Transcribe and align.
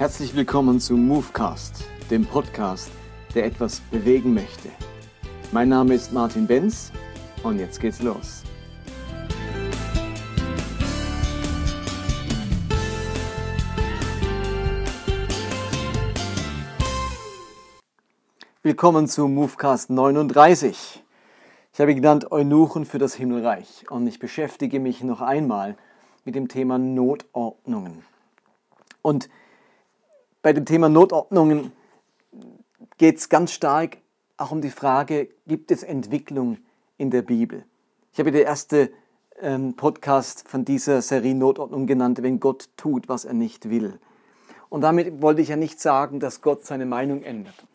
Herzlich 0.00 0.34
willkommen 0.34 0.80
zu 0.80 0.96
Movecast, 0.96 1.84
dem 2.10 2.24
Podcast, 2.24 2.90
der 3.34 3.44
etwas 3.44 3.80
bewegen 3.80 4.32
möchte. 4.32 4.70
Mein 5.52 5.68
Name 5.68 5.92
ist 5.92 6.10
Martin 6.10 6.46
Benz 6.46 6.90
und 7.42 7.58
jetzt 7.58 7.78
geht's 7.78 8.00
los. 8.00 8.42
Willkommen 18.62 19.06
zu 19.06 19.28
Movecast 19.28 19.90
39. 19.90 21.04
Ich 21.74 21.78
habe 21.78 21.94
genannt 21.94 22.32
Eunuchen 22.32 22.86
für 22.86 22.96
das 22.96 23.12
Himmelreich 23.12 23.84
und 23.90 24.06
ich 24.06 24.18
beschäftige 24.18 24.80
mich 24.80 25.04
noch 25.04 25.20
einmal 25.20 25.76
mit 26.24 26.36
dem 26.36 26.48
Thema 26.48 26.78
Notordnungen. 26.78 28.02
Und 29.02 29.28
bei 30.42 30.52
dem 30.52 30.64
Thema 30.64 30.88
Notordnungen 30.88 31.72
geht 32.98 33.18
es 33.18 33.28
ganz 33.28 33.52
stark 33.52 33.98
auch 34.36 34.52
um 34.52 34.62
die 34.62 34.70
Frage, 34.70 35.28
gibt 35.46 35.70
es 35.70 35.82
Entwicklung 35.82 36.58
in 36.96 37.10
der 37.10 37.22
Bibel? 37.22 37.64
Ich 38.12 38.18
habe 38.18 38.32
den 38.32 38.46
ersten 38.46 38.88
ähm, 39.40 39.74
Podcast 39.76 40.48
von 40.48 40.64
dieser 40.64 41.02
Serie 41.02 41.34
Notordnung 41.34 41.86
genannt, 41.86 42.22
wenn 42.22 42.40
Gott 42.40 42.70
tut, 42.76 43.08
was 43.08 43.26
er 43.26 43.34
nicht 43.34 43.68
will. 43.68 43.98
Und 44.70 44.80
damit 44.80 45.20
wollte 45.20 45.42
ich 45.42 45.48
ja 45.48 45.56
nicht 45.56 45.80
sagen, 45.80 46.20
dass 46.20 46.40
Gott 46.40 46.64
seine 46.64 46.86
Meinung 46.86 47.22
ändert, 47.22 47.66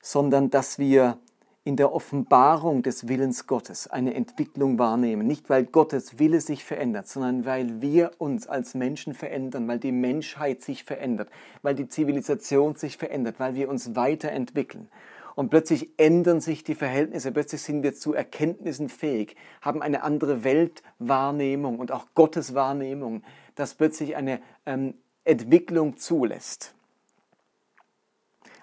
sondern 0.00 0.50
dass 0.50 0.78
wir 0.78 1.18
in 1.64 1.76
der 1.76 1.92
Offenbarung 1.92 2.82
des 2.82 3.06
Willens 3.06 3.46
Gottes 3.46 3.86
eine 3.86 4.14
Entwicklung 4.14 4.78
wahrnehmen. 4.80 5.26
Nicht, 5.26 5.48
weil 5.48 5.64
Gottes 5.64 6.18
Wille 6.18 6.40
sich 6.40 6.64
verändert, 6.64 7.06
sondern 7.06 7.44
weil 7.44 7.80
wir 7.80 8.10
uns 8.18 8.48
als 8.48 8.74
Menschen 8.74 9.14
verändern, 9.14 9.68
weil 9.68 9.78
die 9.78 9.92
Menschheit 9.92 10.60
sich 10.60 10.82
verändert, 10.82 11.30
weil 11.62 11.76
die 11.76 11.88
Zivilisation 11.88 12.74
sich 12.74 12.96
verändert, 12.96 13.36
weil 13.38 13.54
wir 13.54 13.68
uns 13.68 13.94
weiterentwickeln. 13.94 14.88
Und 15.34 15.50
plötzlich 15.50 15.90
ändern 15.98 16.40
sich 16.40 16.64
die 16.64 16.74
Verhältnisse, 16.74 17.32
plötzlich 17.32 17.62
sind 17.62 17.82
wir 17.82 17.94
zu 17.94 18.12
Erkenntnissen 18.12 18.88
fähig, 18.88 19.36
haben 19.62 19.82
eine 19.82 20.02
andere 20.02 20.44
Weltwahrnehmung 20.44 21.78
und 21.78 21.92
auch 21.92 22.06
Gottes 22.14 22.54
Wahrnehmung, 22.54 23.22
das 23.54 23.74
plötzlich 23.74 24.16
eine 24.16 24.40
ähm, 24.66 24.94
Entwicklung 25.24 25.96
zulässt. 25.96 26.74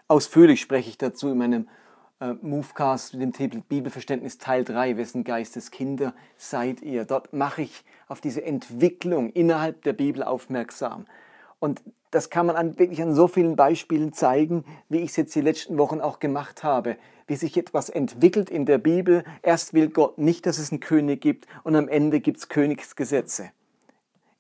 Ausführlich 0.08 0.60
spreche 0.60 0.90
ich 0.90 0.98
dazu 0.98 1.30
in 1.30 1.38
meinem 1.38 1.68
äh, 2.20 2.34
Movecast 2.42 3.14
mit 3.14 3.22
dem 3.22 3.34
Titel 3.34 3.62
Bibelverständnis 3.68 4.38
Teil 4.38 4.64
3, 4.64 4.98
wessen 4.98 5.24
Geistes 5.24 5.72
Kinder 5.72 6.14
seid 6.38 6.82
ihr? 6.82 7.06
Dort 7.06 7.34
mache 7.34 7.62
ich 7.62 7.84
auf 8.08 8.22
diese 8.22 8.44
Entwicklung 8.44 9.30
innerhalb 9.30 9.84
der 9.84 9.94
Bibel 9.94 10.24
aufmerksam. 10.24 11.06
Und 11.60 11.82
das 12.12 12.30
kann 12.30 12.46
man 12.46 12.56
an, 12.56 12.80
wirklich 12.80 13.02
an 13.02 13.14
so 13.14 13.28
vielen 13.28 13.56
Beispielen 13.56 14.14
zeigen, 14.14 14.66
wie 14.90 15.00
ich 15.00 15.12
es 15.12 15.16
jetzt 15.16 15.36
die 15.36 15.42
letzten 15.42 15.78
Wochen 15.78 16.02
auch 16.02 16.20
gemacht 16.20 16.64
habe, 16.64 16.98
wie 17.28 17.36
sich 17.36 17.56
etwas 17.58 17.90
entwickelt 17.90 18.50
in 18.50 18.66
der 18.66 18.80
Bibel. 18.80 19.24
Erst 19.42 19.74
will 19.74 19.90
Gott 19.90 20.18
nicht, 20.18 20.46
dass 20.46 20.58
es 20.58 20.72
einen 20.72 20.80
König 20.80 21.22
gibt 21.22 21.48
und 21.64 21.76
am 21.76 21.88
Ende 21.88 22.20
gibt 22.20 22.40
es 22.40 22.50
Königsgesetze. 22.50 23.52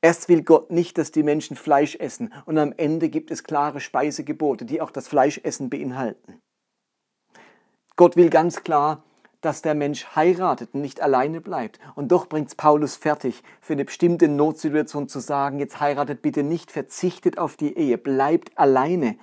Erst 0.01 0.29
will 0.29 0.43
Gott 0.43 0.71
nicht, 0.71 0.97
dass 0.97 1.11
die 1.11 1.23
Menschen 1.23 1.57
Fleisch 1.57 1.95
essen 1.95 2.33
und 2.45 2.57
am 2.57 2.73
Ende 2.75 3.09
gibt 3.09 3.31
es 3.31 3.43
klare 3.43 3.81
Speisegebote, 3.81 4.65
die 4.65 4.81
auch 4.81 4.91
das 4.91 5.09
Fleischessen 5.09 5.69
beinhalten. 5.69 6.41
Gott 7.99 8.15
will 8.15 8.29
ganz 8.29 8.63
klar, 8.63 9.03
dass 9.41 9.61
der 9.61 9.75
Mensch 9.75 10.15
heiratet 10.15 10.69
und 10.71 10.79
nicht 10.79 11.01
alleine 11.01 11.41
bleibt. 11.41 11.81
Und 11.95 12.13
doch 12.13 12.27
bringt 12.27 12.55
Paulus 12.55 12.95
fertig, 12.95 13.43
für 13.59 13.73
eine 13.73 13.83
bestimmte 13.83 14.29
Notsituation 14.29 15.09
zu 15.09 15.19
sagen, 15.19 15.59
jetzt 15.59 15.81
heiratet 15.81 16.21
bitte 16.21 16.43
nicht, 16.43 16.71
verzichtet 16.71 17.37
auf 17.37 17.57
die 17.57 17.77
Ehe, 17.77 17.97
bleibt 17.97 18.57
alleine. 18.57 19.17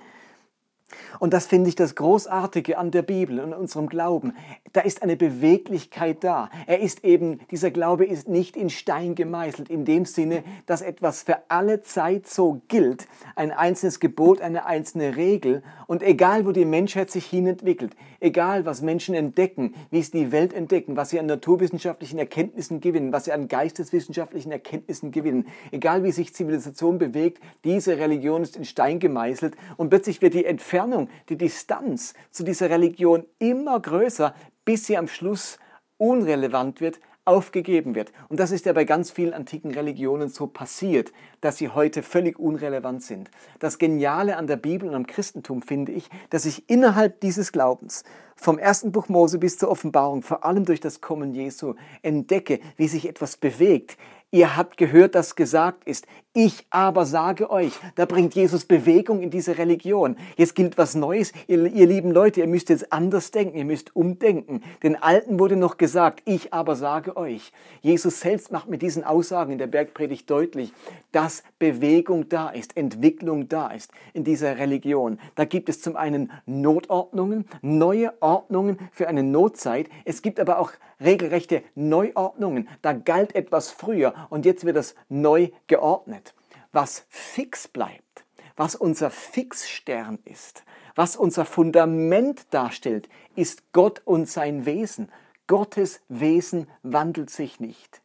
Und 1.19 1.33
das 1.33 1.47
finde 1.47 1.67
ich 1.67 1.75
das 1.75 1.95
Großartige 1.95 2.77
an 2.77 2.91
der 2.91 3.01
Bibel 3.01 3.39
und 3.39 3.53
unserem 3.53 3.89
Glauben. 3.89 4.33
Da 4.71 4.81
ist 4.81 5.03
eine 5.03 5.17
Beweglichkeit 5.17 6.23
da. 6.23 6.49
Er 6.65 6.79
ist 6.79 7.03
eben, 7.03 7.39
dieser 7.51 7.71
Glaube 7.71 8.05
ist 8.05 8.29
nicht 8.29 8.55
in 8.55 8.69
Stein 8.69 9.15
gemeißelt, 9.15 9.69
in 9.69 9.83
dem 9.83 10.05
Sinne, 10.05 10.43
dass 10.65 10.81
etwas 10.81 11.23
für 11.23 11.39
alle 11.49 11.81
Zeit 11.81 12.27
so 12.27 12.61
gilt, 12.69 13.07
ein 13.35 13.51
einzelnes 13.51 13.99
Gebot, 13.99 14.39
eine 14.39 14.65
einzelne 14.65 15.17
Regel. 15.17 15.61
Und 15.87 16.03
egal, 16.03 16.45
wo 16.45 16.51
die 16.51 16.65
Menschheit 16.65 17.11
sich 17.11 17.25
hinentwickelt, 17.25 17.93
egal, 18.21 18.65
was 18.65 18.81
Menschen 18.81 19.13
entdecken, 19.13 19.75
wie 19.91 20.01
sie 20.01 20.11
die 20.11 20.31
Welt 20.31 20.53
entdecken, 20.53 20.95
was 20.95 21.09
sie 21.09 21.19
an 21.19 21.25
naturwissenschaftlichen 21.25 22.19
Erkenntnissen 22.19 22.79
gewinnen, 22.79 23.11
was 23.11 23.25
sie 23.25 23.33
an 23.33 23.49
geisteswissenschaftlichen 23.49 24.51
Erkenntnissen 24.51 25.11
gewinnen, 25.11 25.47
egal, 25.71 26.03
wie 26.03 26.11
sich 26.11 26.33
Zivilisation 26.33 26.97
bewegt, 26.97 27.41
diese 27.65 27.97
Religion 27.97 28.43
ist 28.43 28.55
in 28.55 28.65
Stein 28.65 28.99
gemeißelt 28.99 29.55
und 29.75 29.89
plötzlich 29.89 30.21
wird 30.21 30.33
die 30.33 30.45
Entfernung 30.45 30.76
Entfernung, 30.77 31.09
die 31.29 31.37
Distanz 31.37 32.13
zu 32.29 32.43
dieser 32.43 32.69
Religion 32.69 33.25
immer 33.39 33.79
größer, 33.79 34.35
bis 34.63 34.85
sie 34.85 34.95
am 34.95 35.07
Schluss 35.07 35.57
unrelevant 35.97 36.81
wird, 36.81 36.99
aufgegeben 37.25 37.95
wird. 37.95 38.13
Und 38.29 38.39
das 38.39 38.51
ist 38.51 38.67
ja 38.67 38.73
bei 38.73 38.85
ganz 38.85 39.09
vielen 39.09 39.33
antiken 39.33 39.71
Religionen 39.71 40.29
so 40.29 40.45
passiert, 40.45 41.11
dass 41.41 41.57
sie 41.57 41.69
heute 41.69 42.03
völlig 42.03 42.37
unrelevant 42.37 43.01
sind. 43.01 43.31
Das 43.57 43.79
Geniale 43.79 44.37
an 44.37 44.45
der 44.45 44.55
Bibel 44.55 44.87
und 44.87 44.93
am 44.93 45.07
Christentum 45.07 45.63
finde 45.63 45.93
ich, 45.93 46.09
dass 46.29 46.45
ich 46.45 46.69
innerhalb 46.69 47.19
dieses 47.21 47.51
Glaubens 47.51 48.03
vom 48.35 48.59
ersten 48.59 48.91
Buch 48.91 49.09
Mose 49.09 49.39
bis 49.39 49.57
zur 49.57 49.69
Offenbarung, 49.69 50.21
vor 50.21 50.45
allem 50.45 50.63
durch 50.63 50.79
das 50.79 51.01
Kommen 51.01 51.33
Jesu, 51.33 51.73
entdecke, 52.03 52.59
wie 52.77 52.87
sich 52.87 53.09
etwas 53.09 53.35
bewegt, 53.35 53.97
Ihr 54.29 54.57
habt 54.57 54.75
gehört, 54.75 55.15
dass 55.15 55.35
gesagt 55.35 55.85
ist, 55.85 56.05
ich 56.33 56.67
aber 56.69 57.05
sage 57.05 57.49
euch, 57.49 57.71
da 57.95 58.05
bringt 58.05 58.35
Jesus 58.35 58.65
Bewegung 58.65 59.21
in 59.21 59.29
diese 59.29 59.57
Religion. 59.57 60.17
Jetzt 60.35 60.53
gilt 60.53 60.77
was 60.77 60.95
Neues. 60.95 61.31
Ihr, 61.47 61.65
ihr, 61.65 61.87
lieben 61.87 62.11
Leute, 62.11 62.41
ihr 62.41 62.47
müsst 62.47 62.67
jetzt 62.67 62.91
anders 62.91 63.31
denken, 63.31 63.57
ihr 63.57 63.63
müsst 63.63 63.95
umdenken. 63.95 64.61
Den 64.83 65.01
Alten 65.01 65.39
wurde 65.39 65.55
noch 65.55 65.77
gesagt, 65.77 66.23
ich 66.25 66.53
aber 66.53 66.75
sage 66.75 67.15
euch. 67.15 67.53
Jesus 67.81 68.19
selbst 68.19 68.51
macht 68.51 68.67
mit 68.67 68.81
diesen 68.81 69.05
Aussagen 69.05 69.53
in 69.53 69.57
der 69.59 69.67
Bergpredigt 69.67 70.29
deutlich, 70.29 70.73
dass 71.13 71.41
Bewegung 71.57 72.27
da 72.27 72.49
ist, 72.49 72.75
Entwicklung 72.75 73.47
da 73.47 73.69
ist 73.69 73.91
in 74.13 74.25
dieser 74.25 74.57
Religion. 74.57 75.19
Da 75.35 75.45
gibt 75.45 75.69
es 75.69 75.81
zum 75.81 75.95
einen 75.95 76.33
Notordnungen, 76.45 77.45
neue 77.61 78.13
Ordnungen 78.21 78.77
für 78.91 79.07
eine 79.07 79.23
Notzeit. 79.23 79.89
Es 80.03 80.21
gibt 80.21 80.37
aber 80.37 80.59
auch 80.59 80.73
regelrechte 80.99 81.63
Neuordnungen. 81.75 82.67
Da 82.81 82.93
galt 82.93 83.35
etwas 83.35 83.71
früher 83.71 84.13
und 84.29 84.45
jetzt 84.45 84.65
wird 84.65 84.77
das 84.77 84.95
neu 85.09 85.49
geordnet. 85.67 86.33
Was 86.71 87.05
fix 87.09 87.67
bleibt, 87.67 88.25
was 88.55 88.75
unser 88.75 89.09
Fixstern 89.09 90.19
ist, 90.25 90.63
was 90.95 91.15
unser 91.15 91.45
Fundament 91.45 92.53
darstellt, 92.53 93.07
ist 93.35 93.71
Gott 93.71 94.01
und 94.05 94.27
sein 94.27 94.65
Wesen. 94.65 95.11
Gottes 95.47 96.01
Wesen 96.09 96.67
wandelt 96.83 97.29
sich 97.29 97.59
nicht. 97.59 98.01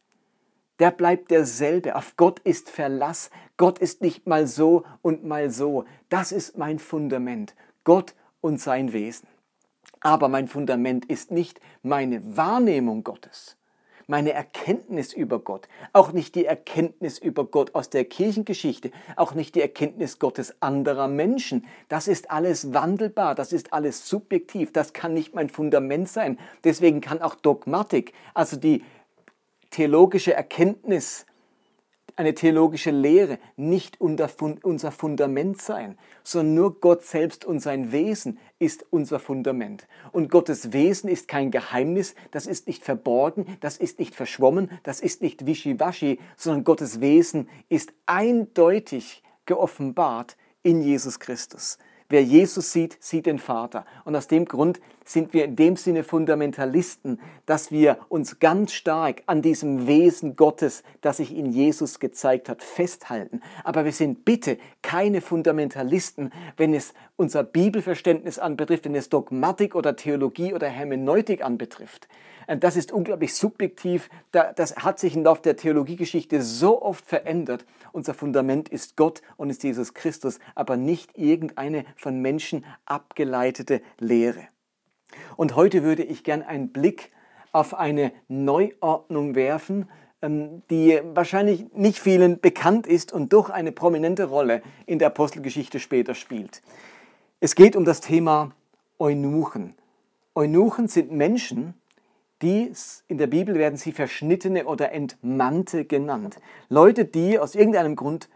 Der 0.79 0.91
bleibt 0.91 1.31
derselbe. 1.31 1.95
Auf 1.95 2.15
Gott 2.17 2.39
ist 2.39 2.69
Verlass. 2.69 3.29
Gott 3.57 3.79
ist 3.79 4.01
nicht 4.01 4.27
mal 4.27 4.47
so 4.47 4.85
und 5.01 5.23
mal 5.23 5.49
so. 5.49 5.85
Das 6.09 6.31
ist 6.31 6.57
mein 6.57 6.79
Fundament. 6.79 7.55
Gott 7.83 8.15
und 8.41 8.59
sein 8.59 8.93
Wesen. 8.93 9.27
Aber 10.03 10.27
mein 10.27 10.49
Fundament 10.49 11.05
ist 11.05 11.31
nicht 11.31 11.61
meine 11.81 12.35
Wahrnehmung 12.35 13.05
Gottes, 13.05 13.55
meine 14.05 14.33
Erkenntnis 14.33 15.13
über 15.13 15.39
Gott, 15.39 15.69
auch 15.93 16.11
nicht 16.11 16.35
die 16.35 16.45
Erkenntnis 16.45 17.17
über 17.17 17.45
Gott 17.45 17.73
aus 17.73 17.89
der 17.89 18.03
Kirchengeschichte, 18.03 18.91
auch 19.15 19.33
nicht 19.33 19.55
die 19.55 19.61
Erkenntnis 19.61 20.19
Gottes 20.19 20.61
anderer 20.61 21.07
Menschen. 21.07 21.65
Das 21.87 22.09
ist 22.09 22.29
alles 22.29 22.73
wandelbar, 22.73 23.33
das 23.33 23.53
ist 23.53 23.71
alles 23.71 24.09
subjektiv, 24.09 24.73
das 24.73 24.91
kann 24.91 25.13
nicht 25.13 25.33
mein 25.33 25.49
Fundament 25.49 26.09
sein. 26.09 26.37
Deswegen 26.65 26.99
kann 26.99 27.21
auch 27.21 27.35
Dogmatik, 27.35 28.11
also 28.33 28.57
die 28.57 28.83
theologische 29.71 30.33
Erkenntnis 30.33 31.25
eine 32.15 32.33
theologische 32.33 32.91
Lehre 32.91 33.39
nicht 33.55 33.99
unser 34.01 34.27
Fundament 34.27 35.61
sein, 35.61 35.97
sondern 36.23 36.55
nur 36.55 36.79
Gott 36.79 37.03
selbst 37.03 37.45
und 37.45 37.59
sein 37.59 37.91
Wesen 37.91 38.39
ist 38.59 38.85
unser 38.89 39.19
Fundament. 39.19 39.87
Und 40.11 40.29
Gottes 40.29 40.73
Wesen 40.73 41.09
ist 41.09 41.27
kein 41.27 41.51
Geheimnis, 41.51 42.15
das 42.31 42.47
ist 42.47 42.67
nicht 42.67 42.83
verborgen, 42.83 43.57
das 43.61 43.77
ist 43.77 43.99
nicht 43.99 44.15
verschwommen, 44.15 44.69
das 44.83 44.99
ist 44.99 45.21
nicht 45.21 45.45
wischiwaschi, 45.45 46.19
sondern 46.37 46.63
Gottes 46.63 47.01
Wesen 47.01 47.49
ist 47.69 47.93
eindeutig 48.05 49.23
geoffenbart 49.45 50.37
in 50.61 50.81
Jesus 50.81 51.19
Christus. 51.19 51.77
Wer 52.13 52.21
Jesus 52.21 52.71
sieht, 52.71 52.95
sieht 52.99 53.25
den 53.25 53.39
Vater. 53.39 53.87
Und 54.05 54.15
aus 54.15 54.27
dem 54.27 54.45
Grund 54.45 54.79
sind 55.03 55.33
wir 55.33 55.45
in 55.45 55.55
dem 55.55 55.75
Sinne 55.75 56.03
Fundamentalisten, 56.03 57.19
dass 57.47 57.71
wir 57.71 57.97
uns 58.07 58.37
ganz 58.37 58.71
stark 58.71 59.23
an 59.25 59.41
diesem 59.41 59.87
Wesen 59.87 60.35
Gottes, 60.35 60.83
das 61.01 61.17
sich 61.17 61.35
in 61.35 61.47
Jesus 61.47 61.99
gezeigt 61.99 62.49
hat, 62.49 62.61
festhalten. 62.61 63.41
Aber 63.63 63.83
wir 63.83 63.91
sind 63.91 64.25
bitte 64.25 64.59
keine 64.83 65.21
Fundamentalisten, 65.21 66.31
wenn 66.55 66.75
es 66.75 66.93
unser 67.15 67.43
Bibelverständnis 67.43 68.37
anbetrifft, 68.37 68.85
wenn 68.85 68.93
es 68.93 69.09
Dogmatik 69.09 69.73
oder 69.73 69.95
Theologie 69.95 70.53
oder 70.53 70.67
Hermeneutik 70.67 71.43
anbetrifft. 71.43 72.07
Äh, 72.47 72.57
das 72.57 72.75
ist 72.75 72.91
unglaublich 72.91 73.33
subjektiv. 73.33 74.09
Das 74.31 74.75
hat 74.77 74.99
sich 74.99 75.15
im 75.15 75.23
Laufe 75.23 75.41
der 75.41 75.55
Theologiegeschichte 75.55 76.41
so 76.41 76.81
oft 76.81 77.05
verändert. 77.05 77.65
Unser 77.91 78.13
Fundament 78.13 78.69
ist 78.69 78.97
Gott 78.97 79.21
und 79.37 79.49
ist 79.49 79.63
Jesus 79.63 79.93
Christus, 79.93 80.39
aber 80.55 80.77
nicht 80.77 81.17
irgendeine 81.17 81.85
von 81.95 82.21
Menschen 82.21 82.65
abgeleitete 82.85 83.81
Lehre. 83.99 84.47
Und 85.35 85.55
heute 85.55 85.83
würde 85.83 86.03
ich 86.03 86.23
gern 86.23 86.41
einen 86.41 86.69
Blick 86.69 87.11
auf 87.51 87.75
eine 87.75 88.11
Neuordnung 88.27 89.35
werfen, 89.35 89.87
ähm, 90.21 90.63
die 90.69 90.99
wahrscheinlich 91.13 91.71
nicht 91.73 91.99
vielen 91.99 92.39
bekannt 92.39 92.87
ist 92.87 93.13
und 93.13 93.33
doch 93.33 93.49
eine 93.49 93.71
prominente 93.71 94.25
Rolle 94.25 94.61
in 94.85 94.99
der 94.99 95.07
Apostelgeschichte 95.09 95.79
später 95.79 96.15
spielt. 96.15 96.61
Es 97.39 97.55
geht 97.55 97.75
um 97.75 97.85
das 97.85 98.01
Thema 98.01 98.51
Eunuchen. 98.99 99.75
Eunuchen 100.33 100.87
sind 100.87 101.11
Menschen, 101.11 101.75
die 102.43 102.71
in 103.07 103.17
der 103.17 103.27
Bibel 103.27 103.55
werden 103.55 103.77
sie 103.77 103.93
Verschnittene 103.93 104.65
oder 104.65 104.91
Entmannte 104.91 105.85
genannt. 105.85 106.39
Leute, 106.69 107.05
die 107.05 107.39
aus 107.39 107.55
irgendeinem 107.55 107.95
Grund 107.95 108.29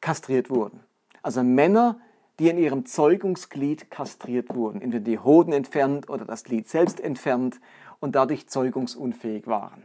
kastriert 0.00 0.50
wurden. 0.50 0.80
Also 1.22 1.42
Männer, 1.42 2.00
die 2.38 2.48
in 2.48 2.58
ihrem 2.58 2.86
Zeugungsglied 2.86 3.90
kastriert 3.90 4.54
wurden, 4.54 4.80
entweder 4.80 5.04
die 5.04 5.18
Hoden 5.18 5.52
entfernt 5.52 6.08
oder 6.08 6.24
das 6.24 6.44
Glied 6.44 6.68
selbst 6.68 7.00
entfernt 7.00 7.60
und 7.98 8.14
dadurch 8.14 8.48
zeugungsunfähig 8.48 9.46
waren. 9.46 9.84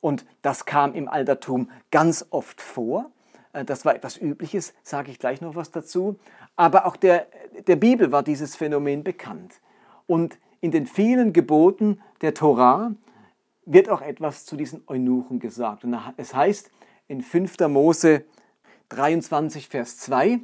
Und 0.00 0.24
das 0.42 0.64
kam 0.64 0.94
im 0.94 1.08
Altertum 1.08 1.70
ganz 1.90 2.26
oft 2.30 2.60
vor. 2.60 3.10
Äh, 3.52 3.64
das 3.64 3.84
war 3.84 3.94
etwas 3.94 4.16
Übliches, 4.16 4.74
sage 4.82 5.10
ich 5.10 5.18
gleich 5.18 5.40
noch 5.40 5.56
was 5.56 5.70
dazu. 5.70 6.18
Aber 6.56 6.86
auch 6.86 6.96
der, 6.96 7.26
der 7.66 7.76
Bibel 7.76 8.12
war 8.12 8.22
dieses 8.22 8.56
Phänomen 8.56 9.04
bekannt. 9.04 9.60
Und 10.06 10.38
in 10.60 10.70
den 10.70 10.86
vielen 10.86 11.32
Geboten 11.32 12.00
der 12.20 12.34
Torah 12.34 12.94
wird 13.66 13.88
auch 13.88 14.02
etwas 14.02 14.46
zu 14.46 14.56
diesen 14.56 14.82
Eunuchen 14.86 15.38
gesagt. 15.38 15.84
Und 15.84 15.96
es 16.16 16.34
heißt 16.34 16.70
in 17.08 17.22
5. 17.22 17.58
Mose 17.68 18.24
23, 18.90 19.68
Vers 19.68 19.98
2, 19.98 20.40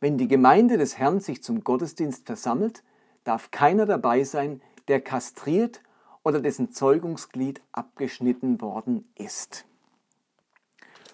wenn 0.00 0.18
die 0.18 0.28
Gemeinde 0.28 0.78
des 0.78 0.98
Herrn 0.98 1.20
sich 1.20 1.42
zum 1.42 1.64
Gottesdienst 1.64 2.26
versammelt, 2.26 2.82
darf 3.24 3.50
keiner 3.50 3.86
dabei 3.86 4.24
sein, 4.24 4.62
der 4.88 5.00
kastriert 5.00 5.82
oder 6.22 6.40
dessen 6.40 6.72
Zeugungsglied 6.72 7.60
abgeschnitten 7.72 8.60
worden 8.60 9.10
ist. 9.16 9.66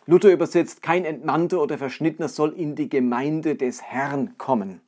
Luther 0.06 0.32
übersetzt, 0.32 0.82
kein 0.82 1.04
Entmannter 1.04 1.60
oder 1.60 1.78
Verschnittener 1.78 2.28
soll 2.28 2.52
in 2.52 2.76
die 2.76 2.88
Gemeinde 2.88 3.56
des 3.56 3.82
Herrn 3.82 4.38
kommen. 4.38 4.80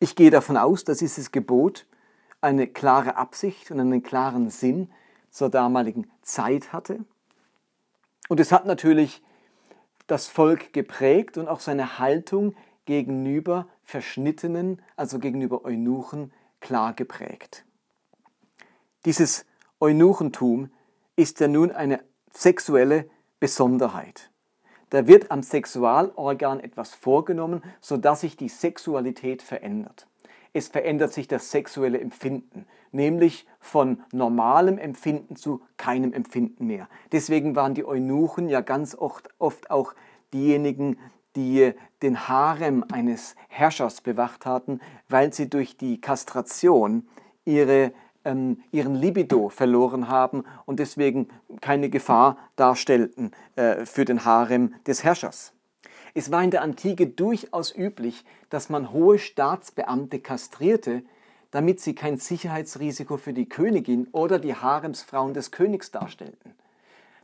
Ich 0.00 0.16
gehe 0.16 0.30
davon 0.30 0.56
aus, 0.56 0.84
dass 0.84 0.98
dieses 0.98 1.30
Gebot 1.30 1.86
eine 2.40 2.66
klare 2.66 3.16
Absicht 3.16 3.70
und 3.70 3.80
einen 3.80 4.02
klaren 4.02 4.50
Sinn 4.50 4.90
zur 5.30 5.50
damaligen 5.50 6.10
Zeit 6.22 6.72
hatte. 6.72 7.04
Und 8.28 8.40
es 8.40 8.52
hat 8.52 8.66
natürlich 8.66 9.22
das 10.06 10.26
Volk 10.26 10.72
geprägt 10.72 11.38
und 11.38 11.48
auch 11.48 11.60
seine 11.60 11.98
Haltung 11.98 12.54
gegenüber 12.84 13.68
Verschnittenen, 13.84 14.82
also 14.96 15.18
gegenüber 15.18 15.64
Eunuchen, 15.64 16.32
klar 16.60 16.94
geprägt. 16.94 17.64
Dieses 19.04 19.46
Eunuchentum 19.80 20.70
ist 21.16 21.40
ja 21.40 21.48
nun 21.48 21.70
eine 21.70 22.02
sexuelle 22.32 23.08
Besonderheit. 23.40 24.30
Da 24.90 25.06
wird 25.06 25.30
am 25.30 25.42
Sexualorgan 25.42 26.60
etwas 26.60 26.94
vorgenommen, 26.94 27.62
sodass 27.80 28.22
sich 28.22 28.36
die 28.36 28.48
Sexualität 28.48 29.42
verändert. 29.42 30.07
Es 30.58 30.66
verändert 30.66 31.12
sich 31.12 31.28
das 31.28 31.52
sexuelle 31.52 32.00
Empfinden, 32.00 32.66
nämlich 32.90 33.46
von 33.60 34.02
normalem 34.12 34.76
Empfinden 34.76 35.36
zu 35.36 35.62
keinem 35.76 36.12
Empfinden 36.12 36.66
mehr. 36.66 36.88
Deswegen 37.12 37.54
waren 37.54 37.74
die 37.74 37.84
Eunuchen 37.84 38.48
ja 38.48 38.60
ganz 38.60 38.96
oft, 38.96 39.28
oft 39.38 39.70
auch 39.70 39.94
diejenigen, 40.34 40.98
die 41.36 41.74
den 42.02 42.28
Harem 42.28 42.84
eines 42.90 43.36
Herrschers 43.46 44.00
bewacht 44.00 44.46
hatten, 44.46 44.80
weil 45.08 45.32
sie 45.32 45.48
durch 45.48 45.76
die 45.76 46.00
Kastration 46.00 47.06
ihre, 47.44 47.92
ähm, 48.24 48.60
ihren 48.72 48.96
Libido 48.96 49.50
verloren 49.50 50.08
haben 50.08 50.42
und 50.66 50.80
deswegen 50.80 51.28
keine 51.60 51.88
Gefahr 51.88 52.36
darstellten 52.56 53.30
äh, 53.54 53.86
für 53.86 54.04
den 54.04 54.24
Harem 54.24 54.74
des 54.88 55.04
Herrschers. 55.04 55.52
Es 56.18 56.32
war 56.32 56.42
in 56.42 56.50
der 56.50 56.62
Antike 56.62 57.06
durchaus 57.06 57.72
üblich, 57.72 58.24
dass 58.50 58.70
man 58.70 58.92
hohe 58.92 59.20
Staatsbeamte 59.20 60.18
kastrierte, 60.18 61.02
damit 61.52 61.78
sie 61.78 61.94
kein 61.94 62.16
Sicherheitsrisiko 62.16 63.18
für 63.18 63.32
die 63.32 63.48
Königin 63.48 64.08
oder 64.10 64.40
die 64.40 64.56
Haremsfrauen 64.56 65.32
des 65.32 65.52
Königs 65.52 65.92
darstellten. 65.92 66.54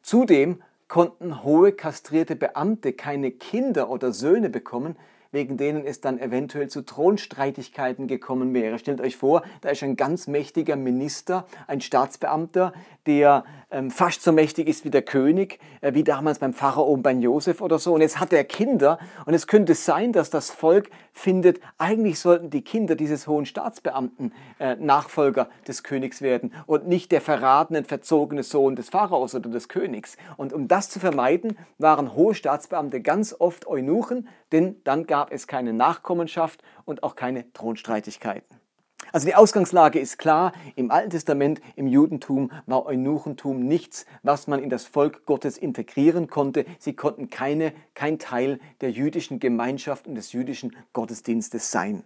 Zudem 0.00 0.62
konnten 0.86 1.42
hohe 1.42 1.72
kastrierte 1.72 2.36
Beamte 2.36 2.92
keine 2.92 3.32
Kinder 3.32 3.90
oder 3.90 4.12
Söhne 4.12 4.48
bekommen, 4.48 4.94
wegen 5.34 5.56
denen 5.56 5.84
es 5.84 6.00
dann 6.00 6.18
eventuell 6.18 6.68
zu 6.68 6.82
Thronstreitigkeiten 6.82 8.06
gekommen 8.06 8.54
wäre. 8.54 8.78
Stellt 8.78 9.00
euch 9.00 9.16
vor, 9.16 9.42
da 9.60 9.68
ist 9.68 9.82
ein 9.82 9.96
ganz 9.96 10.28
mächtiger 10.28 10.76
Minister, 10.76 11.46
ein 11.66 11.80
Staatsbeamter, 11.80 12.72
der 13.06 13.44
ähm, 13.70 13.90
fast 13.90 14.22
so 14.22 14.32
mächtig 14.32 14.68
ist 14.68 14.84
wie 14.84 14.90
der 14.90 15.02
König, 15.02 15.58
äh, 15.80 15.92
wie 15.92 16.04
damals 16.04 16.38
beim 16.38 16.54
Pharao 16.54 16.96
bei 16.96 17.12
Josef 17.12 17.60
oder 17.60 17.78
so. 17.78 17.92
Und 17.92 18.00
jetzt 18.00 18.20
hat 18.20 18.32
er 18.32 18.44
Kinder 18.44 18.98
und 19.26 19.34
es 19.34 19.46
könnte 19.46 19.74
sein, 19.74 20.12
dass 20.12 20.30
das 20.30 20.50
Volk 20.50 20.88
findet, 21.14 21.60
eigentlich 21.78 22.18
sollten 22.18 22.50
die 22.50 22.62
Kinder 22.62 22.96
dieses 22.96 23.26
hohen 23.26 23.46
Staatsbeamten 23.46 24.34
äh, 24.58 24.76
Nachfolger 24.76 25.48
des 25.66 25.82
Königs 25.82 26.20
werden 26.20 26.52
und 26.66 26.86
nicht 26.86 27.12
der 27.12 27.22
verratene, 27.22 27.84
verzogene 27.84 28.42
Sohn 28.42 28.76
des 28.76 28.90
Pharaos 28.90 29.34
oder 29.34 29.48
des 29.48 29.68
Königs. 29.68 30.18
Und 30.36 30.52
um 30.52 30.68
das 30.68 30.90
zu 30.90 31.00
vermeiden, 31.00 31.56
waren 31.78 32.14
hohe 32.14 32.34
Staatsbeamte 32.34 33.00
ganz 33.00 33.34
oft 33.38 33.66
Eunuchen, 33.66 34.28
denn 34.52 34.76
dann 34.84 35.06
gab 35.06 35.32
es 35.32 35.46
keine 35.46 35.72
Nachkommenschaft 35.72 36.62
und 36.84 37.02
auch 37.02 37.14
keine 37.14 37.50
Thronstreitigkeiten. 37.52 38.63
Also 39.12 39.26
die 39.26 39.34
Ausgangslage 39.34 39.98
ist 39.98 40.18
klar, 40.18 40.52
im 40.76 40.90
Alten 40.90 41.10
Testament, 41.10 41.60
im 41.76 41.86
Judentum 41.86 42.50
war 42.66 42.86
Eunuchentum 42.86 43.66
nichts, 43.66 44.06
was 44.22 44.46
man 44.46 44.62
in 44.62 44.70
das 44.70 44.86
Volk 44.86 45.26
Gottes 45.26 45.58
integrieren 45.58 46.28
konnte. 46.28 46.64
Sie 46.78 46.94
konnten 46.94 47.30
keine, 47.30 47.72
kein 47.94 48.18
Teil 48.18 48.60
der 48.80 48.90
jüdischen 48.90 49.40
Gemeinschaft 49.40 50.06
und 50.06 50.14
des 50.14 50.32
jüdischen 50.32 50.76
Gottesdienstes 50.92 51.70
sein. 51.70 52.04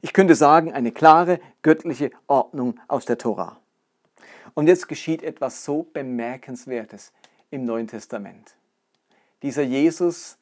Ich 0.00 0.12
könnte 0.12 0.34
sagen, 0.34 0.72
eine 0.72 0.92
klare 0.92 1.40
göttliche 1.62 2.10
Ordnung 2.26 2.78
aus 2.86 3.04
der 3.04 3.18
Tora. 3.18 3.58
Und 4.54 4.66
jetzt 4.66 4.88
geschieht 4.88 5.22
etwas 5.22 5.64
so 5.64 5.84
Bemerkenswertes 5.92 7.12
im 7.50 7.64
Neuen 7.64 7.88
Testament. 7.88 8.56
Dieser 9.42 9.62
Jesus 9.62 10.36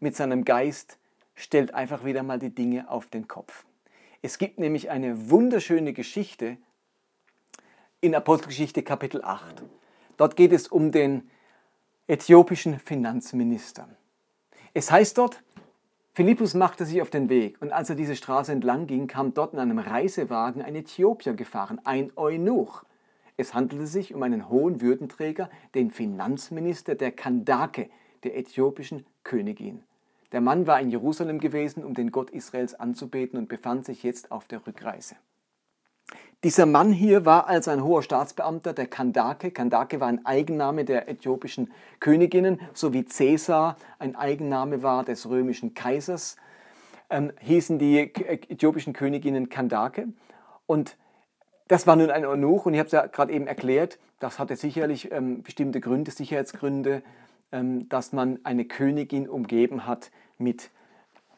mit 0.00 0.16
seinem 0.16 0.44
Geist 0.44 0.98
stellt 1.34 1.74
einfach 1.74 2.04
wieder 2.04 2.22
mal 2.22 2.38
die 2.38 2.54
Dinge 2.54 2.90
auf 2.90 3.06
den 3.06 3.28
Kopf. 3.28 3.64
Es 4.26 4.38
gibt 4.38 4.58
nämlich 4.58 4.90
eine 4.90 5.30
wunderschöne 5.30 5.92
Geschichte 5.92 6.56
in 8.00 8.12
Apostelgeschichte 8.12 8.82
Kapitel 8.82 9.22
8. 9.22 9.62
Dort 10.16 10.34
geht 10.34 10.50
es 10.50 10.66
um 10.66 10.90
den 10.90 11.30
äthiopischen 12.08 12.80
Finanzminister. 12.80 13.88
Es 14.74 14.90
heißt 14.90 15.16
dort, 15.16 15.44
Philippus 16.12 16.54
machte 16.54 16.86
sich 16.86 17.00
auf 17.02 17.08
den 17.08 17.28
Weg 17.28 17.62
und 17.62 17.70
als 17.70 17.88
er 17.88 17.94
diese 17.94 18.16
Straße 18.16 18.50
entlang 18.50 18.88
ging, 18.88 19.06
kam 19.06 19.32
dort 19.32 19.52
in 19.52 19.60
einem 19.60 19.78
Reisewagen 19.78 20.60
ein 20.60 20.74
Äthiopier 20.74 21.34
gefahren, 21.34 21.80
ein 21.84 22.10
Eunuch. 22.16 22.82
Es 23.36 23.54
handelte 23.54 23.86
sich 23.86 24.12
um 24.12 24.24
einen 24.24 24.48
hohen 24.48 24.80
Würdenträger, 24.80 25.48
den 25.76 25.92
Finanzminister 25.92 26.96
der 26.96 27.12
Kandake, 27.12 27.90
der 28.24 28.36
äthiopischen 28.36 29.06
Königin. 29.22 29.84
Der 30.32 30.40
Mann 30.40 30.66
war 30.66 30.80
in 30.80 30.90
Jerusalem 30.90 31.38
gewesen, 31.38 31.84
um 31.84 31.94
den 31.94 32.10
Gott 32.10 32.30
Israels 32.30 32.74
anzubeten 32.74 33.38
und 33.38 33.48
befand 33.48 33.84
sich 33.84 34.02
jetzt 34.02 34.32
auf 34.32 34.46
der 34.46 34.66
Rückreise. 34.66 35.16
Dieser 36.44 36.66
Mann 36.66 36.92
hier 36.92 37.24
war 37.24 37.48
als 37.48 37.66
ein 37.66 37.82
hoher 37.82 38.02
Staatsbeamter 38.02 38.72
der 38.72 38.86
Kandake. 38.86 39.50
Kandake 39.50 40.00
war 40.00 40.08
ein 40.08 40.24
Eigenname 40.26 40.84
der 40.84 41.08
äthiopischen 41.08 41.72
Königinnen, 41.98 42.60
so 42.74 42.92
wie 42.92 43.04
Caesar 43.04 43.76
ein 43.98 44.14
Eigenname 44.14 44.82
war 44.82 45.02
des 45.02 45.28
römischen 45.28 45.74
Kaisers, 45.74 46.36
ähm, 47.10 47.32
hießen 47.40 47.78
die 47.78 47.98
äthiopischen 47.98 48.92
Königinnen 48.92 49.48
Kandake. 49.48 50.08
Und 50.66 50.96
das 51.68 51.86
war 51.86 51.96
nun 51.96 52.10
ein 52.10 52.26
Eunuch 52.26 52.66
und 52.66 52.74
ich 52.74 52.78
habe 52.78 52.86
es 52.86 52.92
ja 52.92 53.06
gerade 53.06 53.32
eben 53.32 53.46
erklärt, 53.46 53.98
das 54.20 54.38
hatte 54.38 54.56
sicherlich 54.56 55.10
ähm, 55.10 55.42
bestimmte 55.42 55.80
Gründe, 55.80 56.10
Sicherheitsgründe, 56.10 57.02
dass 57.50 58.12
man 58.12 58.40
eine 58.42 58.64
Königin 58.64 59.28
umgeben 59.28 59.86
hat 59.86 60.10
mit 60.36 60.70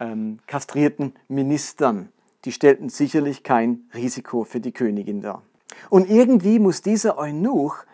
ähm, 0.00 0.38
kastrierten 0.46 1.14
Ministern. 1.28 2.08
Die 2.44 2.52
stellten 2.52 2.88
sicherlich 2.88 3.42
kein 3.42 3.88
Risiko 3.94 4.44
für 4.44 4.60
die 4.60 4.72
Königin 4.72 5.20
dar. 5.20 5.42
Und 5.90 6.08
irgendwie 6.08 6.58
muss 6.58 6.82
dieser 6.82 7.18
Eunuch 7.18 7.84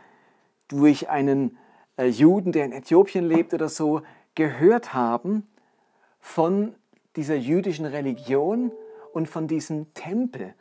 durch 0.68 1.09
einen 1.09 1.59
äh, 1.97 2.06
Juden, 2.06 2.52
der 2.52 2.64
in 2.64 2.73
Äthiopien 2.73 3.26
lebt 3.26 3.52
oder 3.52 3.68
so, 3.68 4.02
gehört 4.35 4.94
haben 4.94 5.47
von 6.21 6.75
dieser 7.16 7.37
jüdischen 7.37 7.85
Religion 7.85 8.73
und 9.12 9.28
von 9.28 9.47
diesem 9.47 9.92
Tempel 9.94 10.54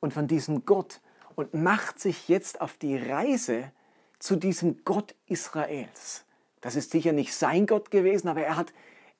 und 0.00 0.12
von 0.12 0.28
diesem 0.28 0.64
Gott 0.64 1.00
und 1.34 1.54
macht 1.54 1.98
sich 1.98 2.28
jetzt 2.28 2.60
auf 2.60 2.74
die 2.74 2.96
Reise 2.96 3.72
zu 4.18 4.36
diesem 4.36 4.84
Gott 4.84 5.14
Israels. 5.26 6.25
Das 6.60 6.76
ist 6.76 6.90
sicher 6.90 7.12
nicht 7.12 7.34
sein 7.34 7.66
Gott 7.66 7.90
gewesen, 7.90 8.28
aber 8.28 8.42
er 8.42 8.56
hat, 8.56 8.72